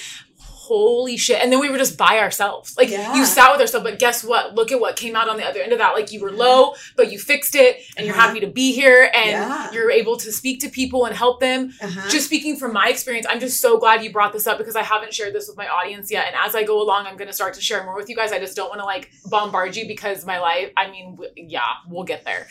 [0.67, 1.41] Holy shit.
[1.43, 2.77] And then we were just by ourselves.
[2.79, 3.15] Like Yeah.
[3.17, 4.55] you sat with yourself, but guess what?
[4.55, 5.93] Look at what came out on the other end of that.
[5.95, 8.29] Like you were low, but you fixed it and you're Uh-huh.
[8.29, 9.73] happy to be here and Yeah.
[9.73, 12.09] you're able to speak to people and help them uh-huh.
[12.09, 14.83] just speaking from my experience, I'm just so glad you brought this up because I
[14.83, 16.27] haven't shared this with my audience yet.
[16.29, 18.31] And as I go along, I'm going to start to share more with you guys.
[18.31, 21.61] I just don't want to like bombard you because my life, I mean, w- yeah,
[21.89, 22.47] we'll get there.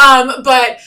[0.00, 0.78] Um, but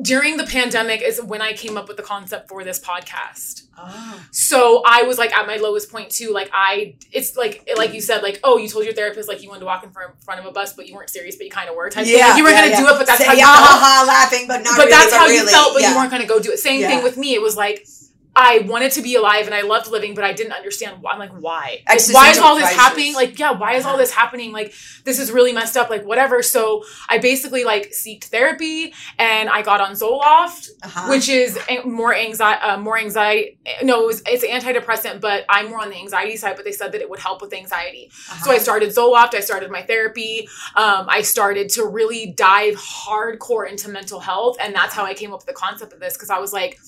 [0.00, 3.64] during the pandemic is when I came up with the concept for this podcast.
[3.76, 4.24] oh.
[4.30, 6.32] So I was like at my lowest point too.
[6.32, 9.48] Like I, it's like like you said, like oh, you told your therapist like you
[9.48, 11.68] wanted to walk in front of a bus, but you weren't serious, but you kind
[11.68, 11.90] of were.
[11.90, 12.06] Type.
[12.06, 12.80] Like, you were yeah, gonna yeah.
[12.80, 15.12] do it, but that's Say, how you yeah, felt laughing, but not but really, that's
[15.14, 15.90] how you felt, but yeah.
[15.90, 16.58] you weren't going to go do it.
[16.58, 16.88] Same Yeah.
[16.88, 17.34] thing with me.
[17.34, 17.86] It was like
[18.34, 21.02] I wanted to be alive and I loved living, but I didn't understand.
[21.02, 21.12] Why.
[21.12, 21.82] I'm like, why?
[21.86, 22.80] Like, why is all this crisis.
[22.80, 23.14] happening?
[23.14, 23.98] Like, yeah, why is all Uh-huh.
[23.98, 24.52] this happening?
[24.52, 24.72] Like,
[25.04, 25.90] this is really messed up.
[25.90, 26.42] Like, whatever.
[26.42, 31.10] So I basically like seeked therapy and I got on Zoloft, uh-huh.
[31.10, 32.62] which is more anxiety.
[32.62, 33.58] Uh, more anxiety.
[33.82, 36.56] No, it was, it's antidepressant, but I'm more on the anxiety side.
[36.56, 38.10] But they said that it would help with anxiety.
[38.30, 38.44] uh-huh.
[38.46, 39.34] So I started Zoloft.
[39.34, 40.48] I started my therapy.
[40.74, 45.32] Um, I started to really dive hardcore into mental health, and that's how I came
[45.34, 46.14] up with the concept of this.
[46.14, 46.78] Because I was like,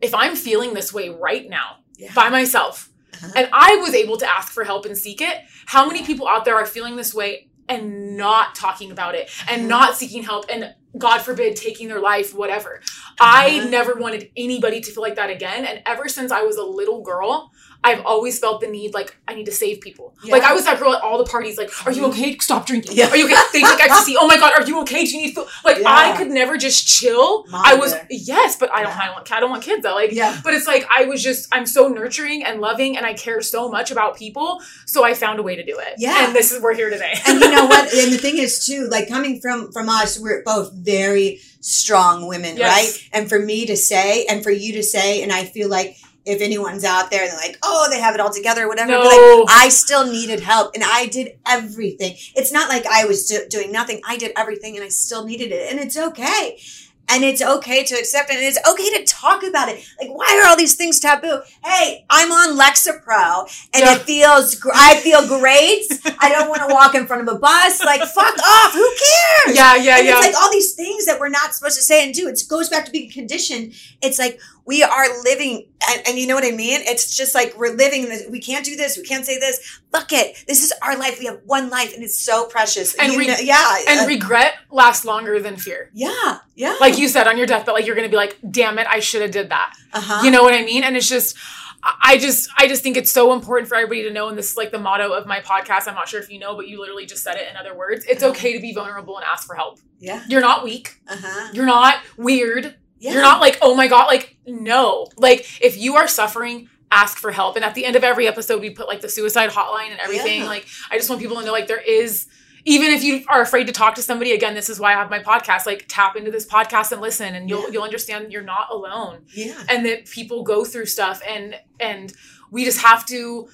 [0.00, 2.12] if I'm feeling this way right now Yeah.
[2.14, 3.32] by myself, Uh-huh.
[3.36, 6.44] and I was able to ask for help and seek it, how many people out
[6.44, 9.68] there are feeling this way and not talking about it and Mhm.
[9.68, 12.80] not seeking help and God forbid taking their life, whatever.
[13.18, 13.68] I Uh-huh.
[13.68, 15.64] never wanted anybody to feel like that again.
[15.64, 17.50] And ever since I was a little girl,
[17.84, 20.14] I've always felt the need, like, I need to save people.
[20.24, 20.32] Yeah.
[20.32, 22.10] Like, I was that girl at all the parties, like, are you mm-hmm.
[22.12, 22.38] okay?
[22.38, 22.96] Stop drinking.
[22.96, 23.10] Yeah.
[23.10, 23.36] Are you okay?
[23.52, 24.16] They take ecstasy.
[24.18, 25.04] Oh my God, are you okay?
[25.04, 25.46] Do you need food?
[25.64, 25.90] Like, Yeah.
[25.90, 27.44] I could never just chill.
[27.52, 28.96] I was, yes, but I don't.
[28.96, 29.94] I don't want, I don't want kids though.
[29.94, 30.40] Like, Yeah.
[30.42, 33.68] but it's like, I was just, I'm so nurturing and loving and I care so
[33.68, 34.62] much about people.
[34.86, 35.94] So I found a way to do it.
[35.98, 36.26] Yeah.
[36.26, 37.12] And this is, we're here today.
[37.26, 37.92] and you know what?
[37.94, 42.56] And the thing is too, like coming from from us, we're both very strong women,
[42.56, 42.72] Yes.
[42.72, 43.08] right?
[43.12, 46.40] And for me to say, and for you to say, and I feel like if
[46.40, 48.92] anyone's out there, they're like, oh, they have it all together, or whatever.
[48.92, 49.02] No.
[49.02, 52.16] But like, I still needed help, and I did everything.
[52.34, 54.00] It's not like I was do- doing nothing.
[54.06, 56.58] I did everything, and I still needed it, and it's okay.
[57.06, 58.36] And it's okay to accept it.
[58.36, 59.84] And it's okay to talk about it.
[60.00, 61.42] Like, why are all these things taboo?
[61.62, 63.42] Hey, I'm on Lexapro
[63.74, 63.96] and Yeah.
[63.96, 65.84] it feels, gr- I feel great.
[66.18, 67.84] I don't want to walk in front of a bus.
[67.84, 68.72] Like, fuck off.
[68.72, 69.54] Who cares?
[69.54, 70.16] yeah, yeah, and yeah.
[70.16, 72.26] it's like all these things that we're not supposed to say and do.
[72.26, 73.74] It goes back to being conditioned.
[74.00, 76.80] It's like we are living, and, and you know what I mean?
[76.84, 78.24] It's just like we're living this.
[78.30, 78.96] We can't do this.
[78.96, 79.80] We can't say this.
[79.92, 80.42] Fuck it.
[80.48, 81.18] This is our life.
[81.18, 82.94] We have one life, and it's so precious.
[82.94, 85.90] And You re- know- yeah, and uh, regret lasts longer than fear.
[85.92, 86.76] yeah, yeah.
[86.80, 89.22] Like you said on your deathbed, like you're gonna be like, damn it, I should
[89.22, 89.74] have did that.
[89.92, 90.22] uh-huh.
[90.24, 90.82] You know what I mean?
[90.84, 91.36] And it's just
[91.82, 94.50] I I just I just think it's so important for everybody to know, and this
[94.52, 95.86] is like the motto of my podcast.
[95.86, 98.06] I'm not sure if you know, but you literally just said it in other words.
[98.08, 99.80] It's okay to be vulnerable and ask for help.
[100.00, 100.98] yeah, You're not weak.
[101.06, 101.50] uh-huh.
[101.52, 102.76] You're not weird.
[103.04, 103.12] Yeah.
[103.12, 105.08] You're not like, oh my God, like, no.
[105.16, 107.56] Like, if you are suffering, ask for help.
[107.56, 110.40] And at the end of every episode, we put like the suicide hotline and everything.
[110.40, 110.46] Yeah.
[110.48, 112.26] Like, I just want people to know, like, there is,
[112.64, 115.10] even if you are afraid to talk to somebody, again, this is why I have
[115.10, 115.66] my podcast.
[115.66, 117.68] Like, tap into this podcast and listen, and you'll Yeah.
[117.72, 119.62] you'll understand you're not alone, yeah.
[119.68, 122.12] and that people go through stuff, and and
[122.50, 123.48] we just have to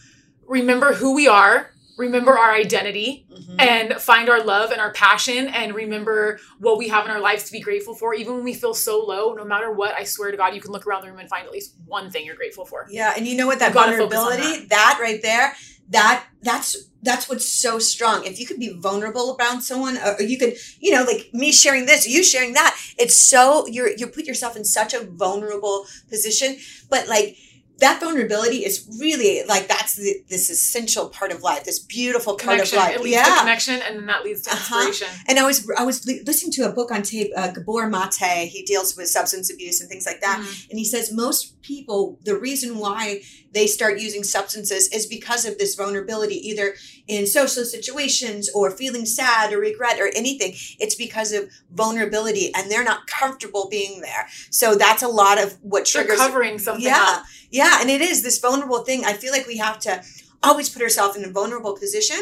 [0.47, 3.57] remember who we are, remember our identity, Mhm.
[3.61, 7.45] and find our love and our passion and remember what we have in our lives
[7.45, 10.31] to be grateful for even when we feel so low no matter what i swear
[10.31, 12.37] to god you can look around the room and find at least one thing you're
[12.43, 14.99] grateful for Yeah, and you know what that You gotta focus vulnerability, that.
[15.01, 15.55] right there,
[15.91, 18.25] that that's that's what's so strong.
[18.27, 21.87] If you could be vulnerable around someone, or you could, you know, like me sharing
[21.87, 26.59] this, you sharing that, it's so you're you put yourself in such a vulnerable position.
[26.91, 27.37] But like
[27.81, 32.41] that vulnerability is really like that's the, this essential part of life, this beautiful part
[32.53, 32.97] connection of life.
[32.97, 33.25] it leads yeah.
[33.25, 34.87] to connection and then that leads to Uh-huh.
[34.89, 37.89] inspiration And I was I was li- listening to a book on tape, uh, Gabor
[37.89, 38.49] Mate.
[38.49, 40.39] He deals with substance abuse and things like that.
[40.41, 40.71] Mhm.
[40.71, 45.59] And he says most people, the reason why they start using substances is because of
[45.59, 46.75] this vulnerability, either
[47.11, 50.53] in social situations or feeling sad or regret or anything.
[50.79, 54.29] It's because of vulnerability and they're not comfortable being there.
[54.51, 56.19] So that's a lot of what triggers.
[56.19, 57.05] They're covering something yeah.
[57.19, 57.79] up Yeah.
[57.81, 59.05] And it is this vulnerable thing.
[59.05, 60.05] I feel like we have to
[60.43, 62.21] always put ourselves in a vulnerable position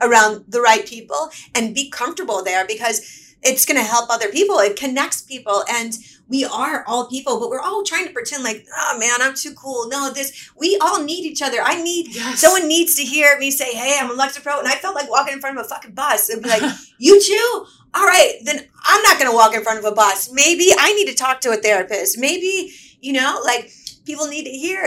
[0.00, 4.58] around the right people and be comfortable there because it's going to help other people.
[4.58, 5.64] It connects people.
[5.70, 5.96] And
[6.28, 9.54] we are all people, but we're all trying to pretend like, oh man, I'm too
[9.54, 9.88] cool.
[9.88, 11.58] No, this, we all need each other.
[11.62, 14.58] I need, yes someone needs to hear me say, hey, I'm on Lexapro.
[14.58, 16.28] And I felt like walking in front of a fucking bus.
[16.28, 16.62] It'd be like,
[16.98, 17.66] you too?
[17.94, 20.30] All right, then I'm not going to walk in front of a bus.
[20.32, 22.18] Maybe I need to talk to a therapist.
[22.18, 23.72] Maybe, you know, like
[24.04, 24.86] people need to hear.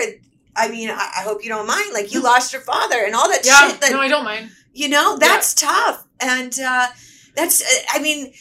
[0.56, 1.94] I mean, I, I hope you don't mind.
[1.94, 3.82] Like you lost your father and all that yeah shit.
[3.82, 6.06] That, no i don't mind you know, that's tough.
[6.20, 6.88] And uh,
[7.36, 8.34] that's, uh, I mean,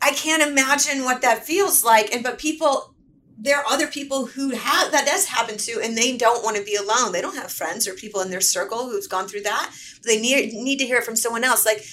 [0.00, 2.12] I can't imagine what that feels like.
[2.12, 2.94] And, but people,
[3.36, 6.64] there are other people who have, that does happen to, and they don't want to
[6.64, 7.12] be alone.
[7.12, 9.72] They don't have friends or people in their circle who's gone through that.
[10.04, 11.66] They need, need to hear it from someone else.
[11.66, 11.84] Like,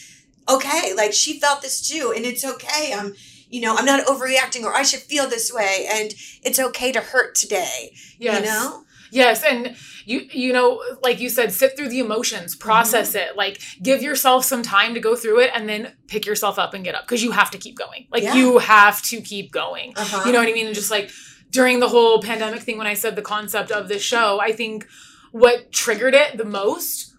[0.50, 2.94] okay, like she felt this too, and it's okay.
[2.96, 3.16] I'm,
[3.50, 5.88] you know, I'm not overreacting or I should feel this way.
[5.92, 8.85] And it's okay to hurt today, yes you know?
[9.16, 9.76] Yes, and
[10.06, 13.30] you you know, like you said, sit through the emotions, process Mm-hmm.
[13.32, 16.74] it, like give yourself some time to go through it, and then pick yourself up
[16.74, 18.08] and get up because you have to keep going.
[18.12, 18.36] Like Yeah.
[18.36, 19.94] you have to keep going.
[19.96, 20.24] Uh-huh.
[20.26, 20.68] You know what I mean?
[20.68, 21.10] And just like
[21.50, 24.86] during the whole pandemic thing, when I said the concept of this show, I think
[25.32, 27.14] what triggered it the most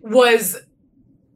[0.00, 0.56] was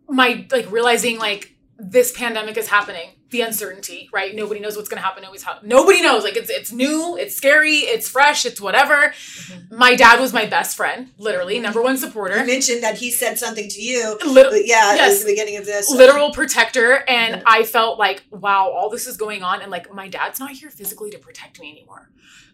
[0.08, 5.00] my like realizing like this pandemic is happening the uncertainty right nobody knows what's going
[5.00, 8.94] to happen nobody's nobody knows like it's it's new it's scary it's fresh it's whatever
[8.94, 9.76] mm-hmm.
[9.76, 13.38] my dad was my best friend literally number one You supporter mentioned that he said
[13.38, 14.16] something to you.
[14.26, 15.20] Lit- yeah, Yes.
[15.20, 15.90] at the beginning of this.
[15.90, 20.08] literal protector and i felt like wow all this is going on and like my
[20.08, 22.10] dad's not here physically to protect me anymore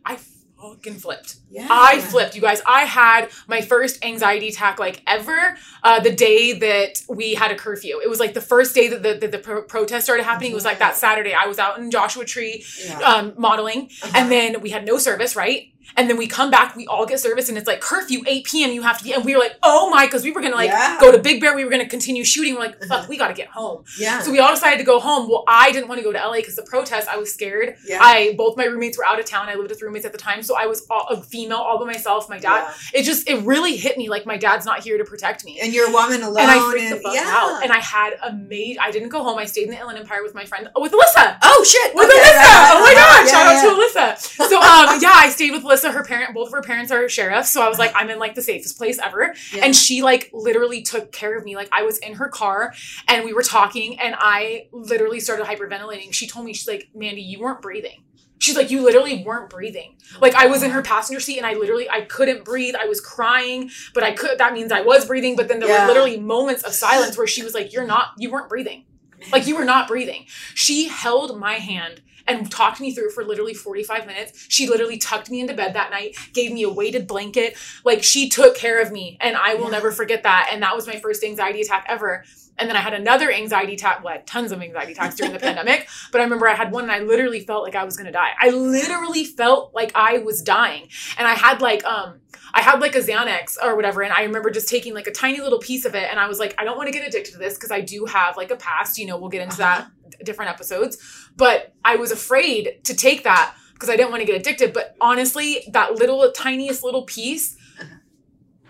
[0.07, 0.17] i
[0.63, 1.67] fucking flipped Yeah.
[1.69, 2.63] I flipped, you guys.
[2.67, 7.57] I had my first anxiety attack like ever uh, the day that we had a
[7.57, 8.01] curfew.
[8.03, 10.53] It was like the first day that the, that the pro- protest started happening.
[10.53, 11.35] It was like that Saturday.
[11.35, 12.99] I was out in Joshua Tree Yeah.
[13.01, 14.13] um, modeling, Uh-huh.
[14.15, 15.72] and then we had no service, right?
[15.97, 18.71] And then we come back, we all get service, and it's like curfew, 8 p.m.
[18.71, 19.13] You have to be.
[19.13, 20.99] And we were like, oh my, because we were gonna like Yeah.
[21.01, 22.55] go to Big Bear, we were gonna continue shooting.
[22.55, 23.85] We're like, fuck, we gotta get home.
[23.99, 24.21] Yeah.
[24.21, 25.29] So we all decided to go home.
[25.29, 27.77] Well, I didn't want to go to LA because the protest, I was scared.
[27.87, 27.99] yeah.
[28.01, 29.49] I both my roommates were out of town.
[29.49, 31.85] I lived with roommates at the time, so I was all, a female all by
[31.87, 32.29] myself.
[32.29, 33.01] My dad, Yeah.
[33.01, 35.59] it just it really hit me like my dad's not here to protect me.
[35.61, 36.41] And you're a woman alone.
[36.43, 37.25] And I freaked the fuck yeah.
[37.27, 37.63] out.
[37.63, 38.79] And I had a maid.
[38.81, 39.39] I didn't go home.
[39.39, 41.37] I stayed in the Inland Empire with my friend, oh, with Alyssa.
[41.43, 41.95] oh shit.
[41.95, 42.33] With Okay, Alyssa.
[42.33, 43.29] right, Oh my right, god!
[43.29, 44.49] Shout out to Alyssa.
[44.49, 45.93] So um yeah, I stayed with Alyssa.
[45.93, 47.51] Her parent, both of her parents are sheriffs.
[47.51, 49.35] So I was like, I'm in like the safest place ever.
[49.53, 49.65] Yeah.
[49.65, 51.57] And she like literally took care of me.
[51.57, 52.75] Like I was in her car
[53.09, 56.13] and we were talking and I literally started hyperventilating.
[56.13, 58.05] She told me, she's like, Mandy, you weren't breathing.
[58.39, 59.97] She's like, you literally weren't breathing.
[60.21, 62.75] Like I was in her passenger seat and I literally I couldn't breathe.
[62.75, 65.37] I was crying, but I could that means I was breathing.
[65.37, 65.83] But then there Yeah.
[65.83, 68.85] were literally moments of silence where she was like, You're not, you weren't breathing.
[69.31, 70.25] Like you were not breathing.
[70.55, 74.47] She held my hand and talked me through for literally 45 minutes.
[74.49, 77.57] She literally tucked me into bed that night, gave me a weighted blanket.
[77.85, 79.17] Like she took care of me.
[79.21, 79.71] And I will Yeah.
[79.73, 80.51] never forget that.
[80.53, 82.25] And that was my first anxiety attack ever.
[82.59, 85.89] And then I had another anxiety attack, well, tons of anxiety attacks during the pandemic.
[86.13, 88.33] But I remember I had one and I literally felt like I was gonna die.
[88.41, 90.89] I literally felt like I was dying.
[91.19, 92.21] And I had like um
[92.55, 95.41] I had like a Xanax or whatever, and I remember just taking like a tiny
[95.41, 97.39] little piece of it, and I was like, I don't want to get addicted to
[97.39, 98.99] this because I do have like a past.
[98.99, 100.99] You know, we'll get into that d- different episodes,
[101.37, 104.73] but I was afraid to take that because I didn't want to get addicted.
[104.73, 107.57] But honestly, that little tiniest little piece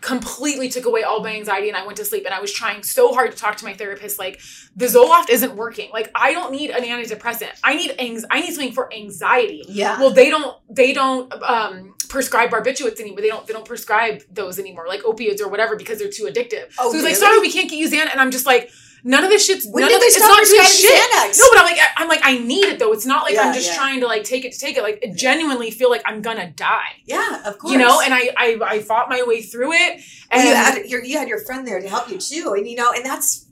[0.00, 2.82] completely took away all my anxiety and I went to sleep and I was trying
[2.82, 4.40] so hard to talk to my therapist like
[4.74, 8.52] the Zoloft isn't working like I don't need an antidepressant I need anx- I need
[8.52, 10.00] something for anxiety Yeah.
[10.00, 14.58] well they don't they don't um prescribe barbiturates anymore they don't they don't prescribe those
[14.58, 16.66] anymore like opioids or whatever because they're too addictive.
[16.78, 18.70] Oh, so he's like sorry we can't get you Xanax and I'm just like
[19.02, 21.10] none of this shit's when none did of they it's not doing shit.
[21.10, 21.38] Xanax?
[21.40, 22.92] no but I'm like I'm like I need it though.
[22.92, 23.76] It's not like Yeah, I'm just yeah.
[23.76, 24.82] trying to like take it to take it.
[24.82, 26.92] Like I genuinely feel like I'm gonna die.
[27.06, 27.72] Yeah, of course.
[27.72, 29.92] you know and I, I I fought my way through it
[30.30, 32.68] and Well, you had your you had your friend there to help you too, and
[32.68, 33.46] you know, and that's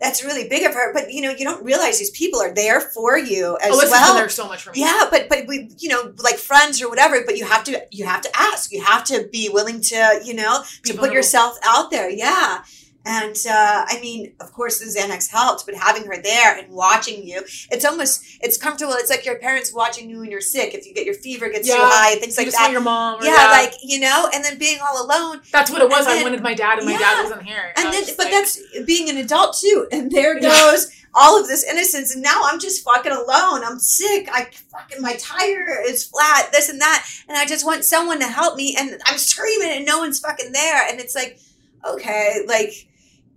[0.00, 0.92] that's really big of her.
[0.92, 3.90] But you know, you don't realize these people are there for you as oh, Alyssa's
[3.90, 4.14] well.
[4.14, 6.88] been there so much for me Yeah, but but we you know like friends or
[6.88, 7.22] whatever.
[7.24, 8.72] But you have to you have to ask.
[8.72, 12.10] You have to be willing to you know to put yourself out there.
[12.10, 12.62] Yeah.
[13.06, 17.26] And uh, I mean, of course, the Xanax helped, but having her there and watching
[17.26, 18.92] you, it's almost it's comfortable.
[18.92, 20.74] It's like your parents watching you when you're sick.
[20.74, 21.88] If you get your fever gets too Yeah.
[21.90, 22.72] high, things You like just want that.
[22.72, 23.50] your mom Yeah, dad.
[23.52, 26.42] like you know, and then being all alone, that's what it was and I wanted
[26.42, 26.98] my dad and my Yeah.
[26.98, 30.38] dad wasn't here and was then but like- that's being an adult too and there
[30.38, 30.50] Yeah.
[30.50, 35.02] goes all of this innocence and now i'm just fucking alone i'm sick i fucking
[35.02, 38.76] my tire is flat this and that and i just want someone to help me
[38.78, 41.40] and i'm screaming and no one's fucking there and it's like
[41.84, 42.86] okay like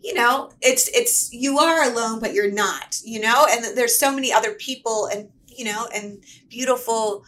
[0.03, 3.47] you know it's it's you are alone but you're not you know?
[3.49, 7.25] And there's so many other people and you know and beautiful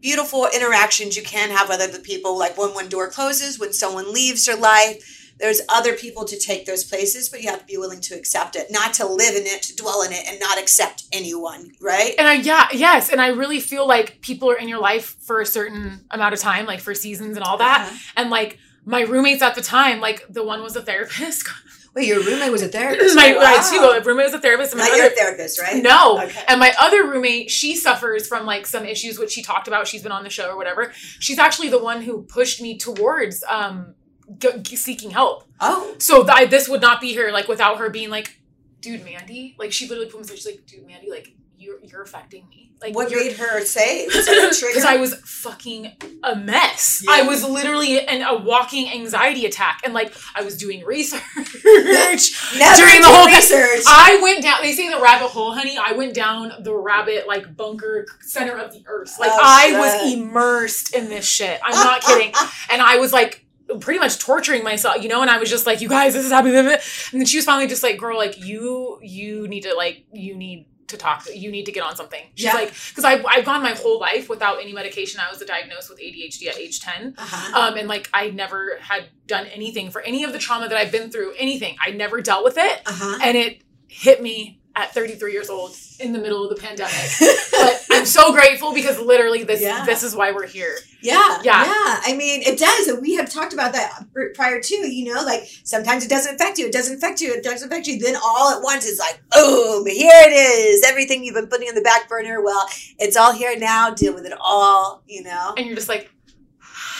[0.00, 2.38] beautiful interactions you can have with other people.
[2.38, 6.66] Like when one door closes when someone leaves your life there's other people to take
[6.66, 8.70] those places but you have to be willing to accept it.
[8.70, 12.14] Not to live in it to dwell in it and not accept anyone right?
[12.18, 13.10] And I yeah yes.
[13.10, 16.40] And I really feel like people are in your life for a certain amount of
[16.40, 17.88] time like for seasons and all that.
[17.88, 17.98] Uh-huh.
[18.16, 21.48] and like my roommates at the time like the one was a therapist
[21.94, 23.70] wait your roommate was a therapist my Oh, I wow.
[23.70, 26.20] too a roommate was a therapist and not other your therapist right No.
[26.22, 29.86] okay And my other roommate, she suffers from like some issues, which she talked about.
[29.88, 30.92] She's been on the show or whatever.
[30.94, 33.94] She's actually the one who pushed me towards um,
[34.38, 35.44] g- g- seeking help.
[35.60, 38.40] oh So th- I, this would not be her like without her being like,
[38.80, 39.56] dude, Mandy.
[39.58, 40.26] Like she literally put me.
[40.36, 42.72] She's like, dude, Mandy, like you're you're affecting me.
[42.80, 45.92] Like what made her say was it a trigger because I was fucking
[46.24, 47.02] a mess.
[47.04, 47.12] Yeah.
[47.12, 53.00] I was literally in a walking anxiety attack, and like I was doing research during
[53.02, 54.62] the whole research I went down.
[54.62, 55.78] They say the rabbit hole, honey.
[55.78, 59.18] I went down the rabbit like bunker center of the earth.
[59.20, 61.60] Like Oh, I was immersed in this shit.
[61.62, 62.32] I'm not kidding.
[62.70, 63.44] And I was like
[63.80, 65.20] pretty much torturing myself, you know.
[65.20, 66.56] And I was just like, you guys, this is happening.
[66.56, 66.78] And
[67.12, 70.66] then she was finally just like, girl, like you, you need to like, you need
[70.90, 71.26] to talk.
[71.34, 72.22] You need to get on something.
[72.34, 72.54] She's Yeah.
[72.54, 75.20] like, because I've I've gone my whole life without any medication.
[75.20, 77.14] I was diagnosed with ADHD at age ten.
[77.18, 77.58] uh-huh.
[77.58, 80.92] Um, and like I never had done anything for any of the trauma that I've
[80.92, 81.76] been through, anything.
[81.84, 82.82] I never dealt with it.
[82.86, 83.18] Uh-huh.
[83.22, 86.94] And it hit me at 33 years old in the middle of the pandemic.
[87.60, 89.84] But I'm so grateful because literally this Yeah.
[89.84, 90.76] this is why we're here.
[91.02, 91.64] Yeah, Yeah.
[91.64, 92.00] yeah.
[92.06, 92.98] I mean, it does.
[93.02, 94.04] We have talked about that
[94.34, 94.76] prior too.
[94.90, 96.66] You know, like sometimes it doesn't affect you.
[96.66, 97.32] It doesn't affect you.
[97.34, 97.98] It doesn't affect you.
[97.98, 99.86] Then all at once, it's like, boom!
[99.86, 100.82] Here it is.
[100.84, 102.40] Everything you've been putting on the back burner.
[102.42, 102.66] Well,
[102.98, 103.90] it's all here now.
[103.90, 105.02] Deal with it all.
[105.06, 105.52] You know.
[105.56, 106.10] And you're just like,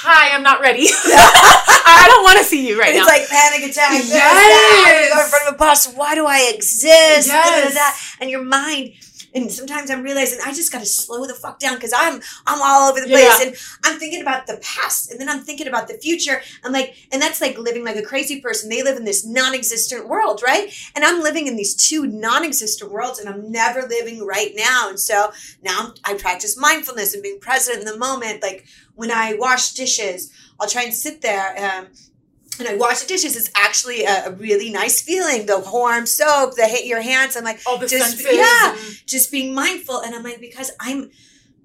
[0.03, 0.87] hi, I'm not ready.
[1.05, 3.05] I don't want to see you right And now.
[3.07, 3.91] it's like panic attack.
[3.93, 4.23] this, Yes.
[4.23, 5.93] that, in front of a bus.
[5.95, 7.29] Why do I exist?
[7.29, 7.75] Da, da, da, Yes.
[7.75, 8.23] da.
[8.23, 8.95] And your mind,
[9.35, 12.61] and sometimes I'm realizing I just got to slow the fuck down because I'm I'm
[12.63, 13.47] all over the place, Yeah.
[13.47, 16.41] and I'm thinking about the past, and then I'm thinking about the future.
[16.65, 18.69] I'm like, and that's like living like a crazy person.
[18.71, 20.73] They live in this non-existent world, right?
[20.95, 24.89] And I'm living in these two non-existent worlds, and I'm never living right now.
[24.89, 25.33] And so
[25.63, 28.43] now I practice mindfulness and being present in the moment.
[28.43, 31.55] Like when I wash dishes, I'll try and sit there.
[31.59, 31.89] Um,
[32.61, 33.37] and I wash the dishes.
[33.37, 35.47] It's actually a, really nice feeling.
[35.47, 37.37] The warm soap, the hit your hands.
[37.37, 38.37] I'm like All the Just- senses.
[38.37, 38.77] yeah.
[39.07, 40.01] just being mindful.
[40.01, 41.11] And I'm like because I'm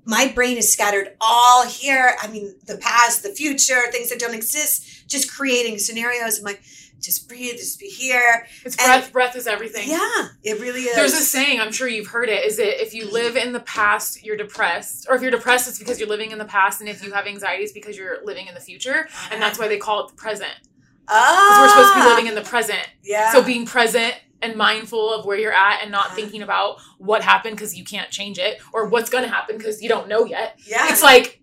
[0.05, 2.15] my brain is scattered all here.
[2.21, 5.07] I mean, the past, the future, things that don't exist.
[5.07, 6.39] Just creating scenarios.
[6.39, 6.61] I'm like,
[7.01, 8.47] just breathe, just be here.
[8.63, 9.11] It's And- breath.
[9.11, 9.89] breath is everything.
[9.89, 10.95] Yeah, it really is.
[10.95, 13.13] There's a saying, I'm sure you've heard it, is that if you mm-hmm.
[13.13, 15.07] live in the past, you're depressed.
[15.09, 16.81] Or if you're depressed, it's because you're living in the past.
[16.81, 18.91] And if you have anxiety, it's because you're living in the future.
[18.91, 19.39] And uh-huh.
[19.39, 20.53] that's why they call it the present.
[21.05, 22.87] Because oh, we're supposed to be living in the present.
[23.03, 23.31] Yeah.
[23.31, 26.15] So being present and mindful of where you're at and not Uh-huh.
[26.15, 29.81] thinking about what happened because you can't change it or what's going to happen because
[29.81, 30.59] you don't know yet.
[30.67, 30.87] yeah.
[30.89, 31.41] It's like.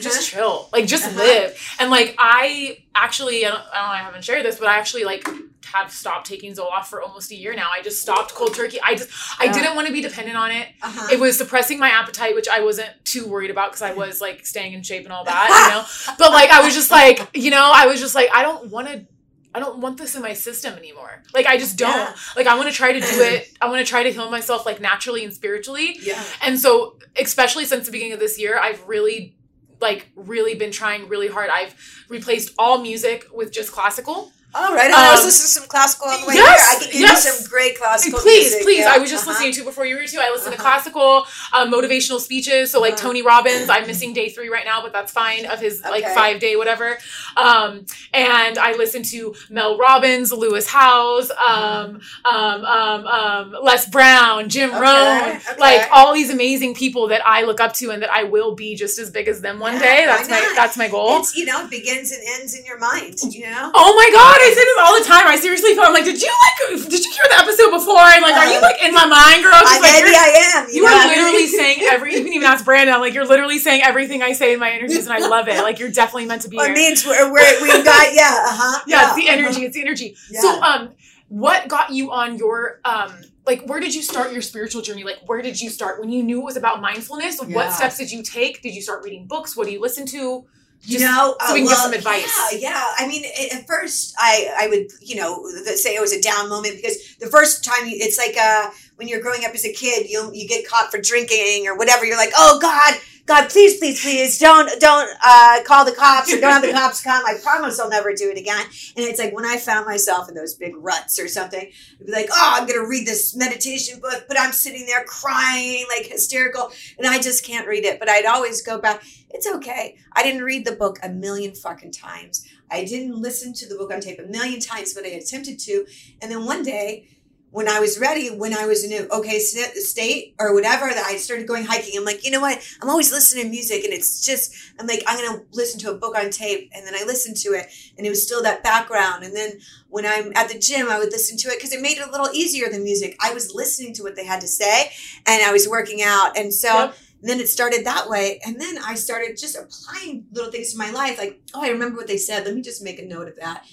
[0.00, 0.68] Just chill.
[0.72, 1.16] Like, just Uh-huh.
[1.18, 1.76] live.
[1.78, 4.78] And like, I actually, I don't, I don't know, I haven't shared this, but I
[4.78, 5.26] actually like
[5.74, 7.68] have stopped taking Zoloft for almost a year now.
[7.76, 8.78] I just stopped cold turkey.
[8.84, 9.10] I just,
[9.40, 9.52] I Yeah.
[9.52, 10.68] didn't want to be dependent on it.
[10.82, 11.08] uh-huh.
[11.12, 14.46] It was suppressing my appetite, which I wasn't too worried about because I was like
[14.46, 16.14] staying in shape and all that, you know.
[16.18, 18.88] But like, I was just like, you know, I was just like, I don't want
[18.88, 19.06] to.
[19.54, 21.22] I don't want this in my system anymore.
[21.32, 21.88] Like I just don't.
[21.96, 22.14] Yeah.
[22.36, 23.48] Like I want to try to do it.
[23.58, 25.96] I want to try to heal myself like naturally and spiritually.
[26.02, 26.22] yeah.
[26.42, 29.35] And so, especially since the beginning of this year, I've really
[29.80, 31.50] like really been trying really hard.
[31.50, 31.74] I've
[32.08, 34.32] replaced all music with just classical.
[34.58, 34.90] All right.
[34.90, 36.76] I was Um, listening to some classical on the way yes, here.
[36.78, 37.24] I can give yes.
[37.26, 38.62] you some great classical please, music.
[38.62, 38.78] please.
[38.80, 38.92] Yeah.
[38.94, 39.32] I was just Uh-huh.
[39.32, 40.18] listening to before you were too.
[40.18, 40.62] I listen to Uh-huh.
[40.62, 42.70] classical, um, motivational speeches.
[42.70, 43.02] So like Uh-huh.
[43.08, 43.68] Tony Robbins.
[43.68, 46.98] I'm missing day three right now, but that's fine of his like five day whatever.
[47.36, 47.84] Um,
[48.14, 54.70] and I listen to Mel Robbins, Lewis Howes, um, um, um, um, Les Brown, Jim
[54.70, 55.40] Okay, Rohn, okay.
[55.58, 58.74] like all these amazing people that I look up to and that I will be
[58.74, 60.06] just as big as them one Yeah, day.
[60.06, 61.18] That's my that's my goal.
[61.20, 63.18] It's you know, it begins and ends in your mind.
[63.28, 63.70] You know.
[63.74, 65.26] Oh my god, I say this all the time.
[65.26, 67.98] I seriously feel I'm like, did you like did you hear the episode before?
[67.98, 69.52] And like, are you like in my mind, girl?
[69.54, 70.68] I, like, maybe I am.
[70.70, 72.14] you are literally saying every.
[72.14, 72.94] You can even ask Brandon.
[72.94, 75.62] I'm like, you're literally saying everything I say in my interviews, and I love it.
[75.62, 76.74] Like, you're definitely meant to be Well, here.
[76.74, 78.30] it means we're, we're we got yeah.
[78.46, 78.84] Uh huh.
[78.86, 79.64] yeah, it's the energy.
[79.64, 80.16] It's the energy.
[80.30, 80.40] Yeah.
[80.40, 80.92] So, um,
[81.28, 83.12] what got you on your um?
[83.46, 85.04] Like, where did you start your spiritual journey?
[85.04, 87.40] Like, where did you start when you knew it was about mindfulness?
[87.46, 87.54] Yeah.
[87.54, 88.60] What steps did you take?
[88.60, 89.56] Did you start reading books?
[89.56, 90.46] What do you listen to?
[90.86, 92.52] You know, so we can give some advice.
[92.52, 92.84] Yeah, yeah.
[92.96, 96.76] I mean, at first, I I would you know say it was a down moment
[96.76, 100.08] because the first time you, it's like uh when you're growing up as a kid,
[100.08, 102.04] you you get caught for drinking or whatever.
[102.04, 102.94] You're like, oh God,
[103.26, 107.02] God, please, please, please, don't don't uh, call the cops or don't have the cops
[107.02, 107.24] come.
[107.26, 108.64] I promise I'll never do it again.
[108.96, 111.68] And it's like when I found myself in those big ruts or something,
[112.00, 115.86] I'd be like, oh, I'm gonna read this meditation book, but I'm sitting there crying
[115.88, 117.98] like hysterical, and I just can't read it.
[117.98, 119.02] But I'd always go back.
[119.30, 119.98] It's okay.
[120.12, 122.46] I didn't read the book a million fucking times.
[122.70, 125.84] I didn't listen to the book on tape a million times, but I attempted to.
[126.22, 127.08] And then one day,
[127.56, 131.06] when I was ready, when I was in an okay st- state or whatever, that
[131.06, 131.96] I started going hiking.
[131.96, 132.62] I'm like, you know what?
[132.82, 135.94] I'm always listening to music, and it's just, I'm like, I'm gonna listen to a
[135.94, 139.24] book on tape, and then I listened to it, and it was still that background.
[139.24, 139.52] And then
[139.88, 142.10] when I'm at the gym, I would listen to it because it made it a
[142.10, 143.16] little easier than music.
[143.24, 144.90] I was listening to what they had to say,
[145.26, 146.68] and I was working out, and so.
[146.68, 146.94] Yep.
[147.22, 148.38] then it started that way.
[148.46, 151.16] And then I started just applying little things to my life.
[151.16, 152.44] Like, oh, I remember what they said.
[152.44, 153.64] Let me just make a note of that.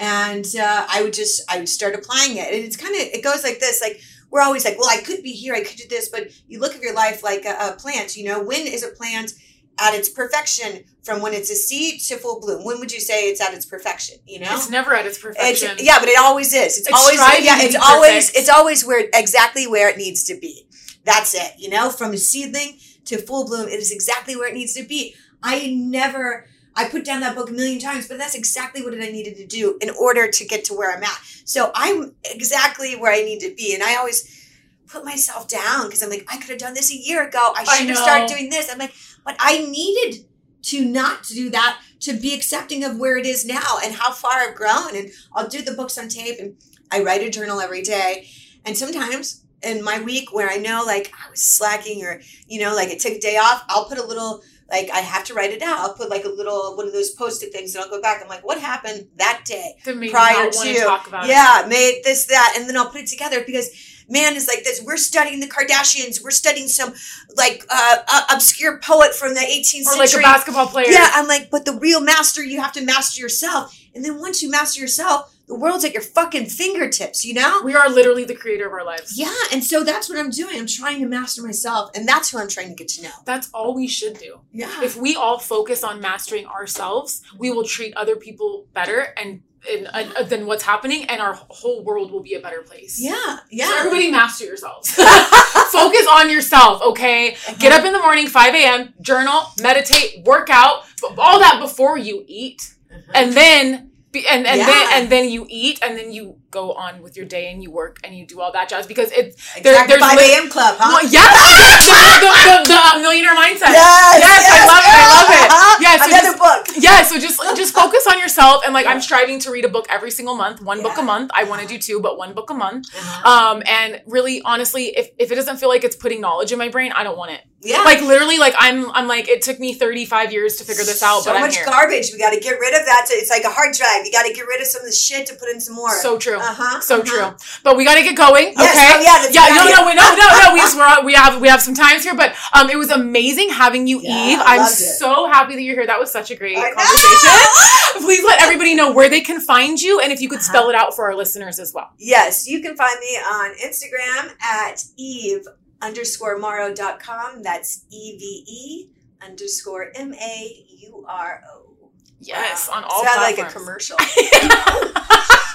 [0.00, 2.52] And uh, I would just, I would start applying it.
[2.52, 3.80] And it's kind of, it goes like this.
[3.80, 5.54] Like, we're always like, well, I could be here.
[5.54, 6.08] I could do this.
[6.08, 8.88] But you look at your life like a, a plant, you know, when is a
[8.88, 9.32] plant
[9.80, 12.64] at its perfection from when it's a seed to full bloom?
[12.64, 14.16] When would you say it's at its perfection?
[14.26, 14.54] You know?
[14.54, 15.70] It's never at its perfection.
[15.72, 16.78] It's, yeah, but it always is.
[16.78, 17.62] It's, It's always yeah.
[17.62, 18.38] It's always perfect.
[18.38, 20.66] it's always where exactly where it needs to be.
[21.04, 21.52] That's it.
[21.58, 24.82] You know, from a seedling to full bloom, it is exactly where it needs to
[24.84, 25.14] be.
[25.42, 26.46] I never.
[26.78, 29.46] I put down that book a million times, but that's exactly what I needed to
[29.46, 31.20] do in order to get to where I'm at.
[31.44, 34.46] So I'm exactly where I need to be, and I always
[34.86, 37.52] put myself down because I'm like, I could have done this a year ago.
[37.54, 38.70] I I should have started doing this.
[38.72, 40.24] I'm like, but I needed
[40.62, 44.32] to not do that to be accepting of where it is now and how far
[44.32, 44.96] I've grown.
[44.96, 46.56] And I'll do the books on tape and
[46.90, 48.28] I write a journal every day.
[48.64, 52.74] And sometimes in my week where I know like I was slacking or, you know,
[52.74, 55.50] like I took a day off, I'll put a little, like I have to write
[55.50, 55.78] it out.
[55.78, 58.20] I'll put like a little, one of those post-it things and I'll go back.
[58.22, 59.76] I'm like, what happened that day?
[59.84, 61.28] to prior you not want to- to talk about it.
[61.30, 62.54] yeah, made this, that.
[62.56, 63.70] And then I'll put it together because
[64.10, 64.82] man is like this.
[64.82, 66.22] We're studying the Kardashians.
[66.22, 66.92] We're studying some
[67.36, 70.22] like uh, uh, obscure poet from the 18th Or like a century.
[70.22, 70.86] basketball player.
[70.88, 73.74] Yeah, I'm like, but the real master, you have to master yourself.
[73.94, 77.62] And then once you master yourself, the world's at your fucking fingertips, you know?
[77.64, 79.18] We are literally the creator of our lives.
[79.18, 80.58] Yeah, and so that's what I'm doing.
[80.58, 83.10] I'm trying to master myself, and that's who I'm trying to get to know.
[83.24, 84.40] That's all we should do.
[84.52, 84.82] Yeah.
[84.82, 89.88] If we all focus on mastering ourselves, we will treat other people better and, and,
[89.94, 93.00] and uh, than what's happening, and our whole world will be a better place.
[93.00, 93.68] yeah, yeah.
[93.68, 94.90] So everybody master yourselves.
[94.94, 97.32] Focus on yourself, okay?
[97.32, 97.54] Uh-huh.
[97.58, 100.84] Get up in the morning, 5 a.m., journal, meditate, work out,
[101.16, 102.74] all that before you eat.
[102.90, 103.12] Uh-huh.
[103.14, 104.66] And then be- and, and Yeah.
[104.66, 107.70] then and then you eat and then you go on with your day and you
[107.70, 109.62] work and you do all that jazz because it's exactly.
[109.62, 110.48] there- there's 5 li- a.m.
[110.48, 110.88] club, huh?
[110.96, 111.28] well, yes
[112.20, 115.78] the, the, the, the millionaire mindset Yes, yes, I love it I love it Uh-huh.
[115.84, 116.82] yeah so Another just, book.
[116.82, 119.86] yeah so just just focus on yourself and like I'm striving to read a book
[119.90, 122.50] every single month one book a month I want to do two but one book
[122.50, 123.30] a month Uh-huh.
[123.56, 126.68] um and really honestly if, if it doesn't feel like it's putting knowledge in my
[126.68, 127.82] brain I don't want it Yeah.
[127.82, 131.22] like literally like I'm I'm like it took me 35 years to figure this out
[131.22, 132.10] so but I'm much garbage.
[132.12, 133.06] We got to get rid of that.
[133.10, 134.06] It's like a hard drive.
[134.06, 135.90] You got to get rid of some of the shit to put in some more.
[135.90, 137.04] so true uh-huh, so uh-huh.
[137.34, 139.94] true but we got to get going Yes, okay oh, yeah, yeah no no we-
[139.96, 142.70] no no no we just we're, we have we have some times here but um
[142.70, 144.66] it was amazing having you Yeah, eve i'm it.
[144.68, 148.74] so happy that you're here that was such a great I conversation please let everybody
[148.76, 150.52] know where they can find you and if you could Uh-huh.
[150.52, 154.32] spell it out for our listeners as well Yes, you can find me on Instagram
[154.40, 155.44] at eve
[155.82, 157.42] underscore mauro.com.
[157.42, 158.88] That's E V E
[159.24, 161.74] underscore M A U R O.
[162.20, 162.78] yes Wow.
[162.78, 163.96] on all Sound like a commercial.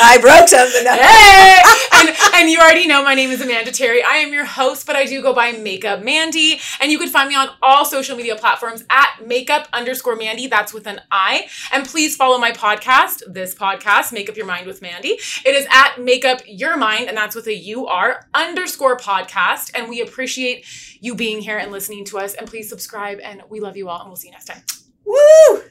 [0.00, 0.86] I broke something.
[0.86, 1.62] hey!
[1.94, 4.02] and, and you already know my name is Amanda Terry.
[4.02, 6.60] I am your host, but I do go by Makeup Mandy.
[6.80, 10.46] And you can find me on all social media platforms at makeup underscore Mandy.
[10.46, 11.48] That's with an I.
[11.72, 15.18] And please follow my podcast, this podcast, Make Up Your Mind with Mandy.
[15.44, 19.70] It is at Makeup Your Mind, and that's with a U R underscore podcast.
[19.74, 20.66] And we appreciate
[21.00, 22.34] you being here and listening to us.
[22.34, 23.18] And please subscribe.
[23.22, 24.62] And we love you all, and we'll see you next time.
[25.04, 25.62] Woo!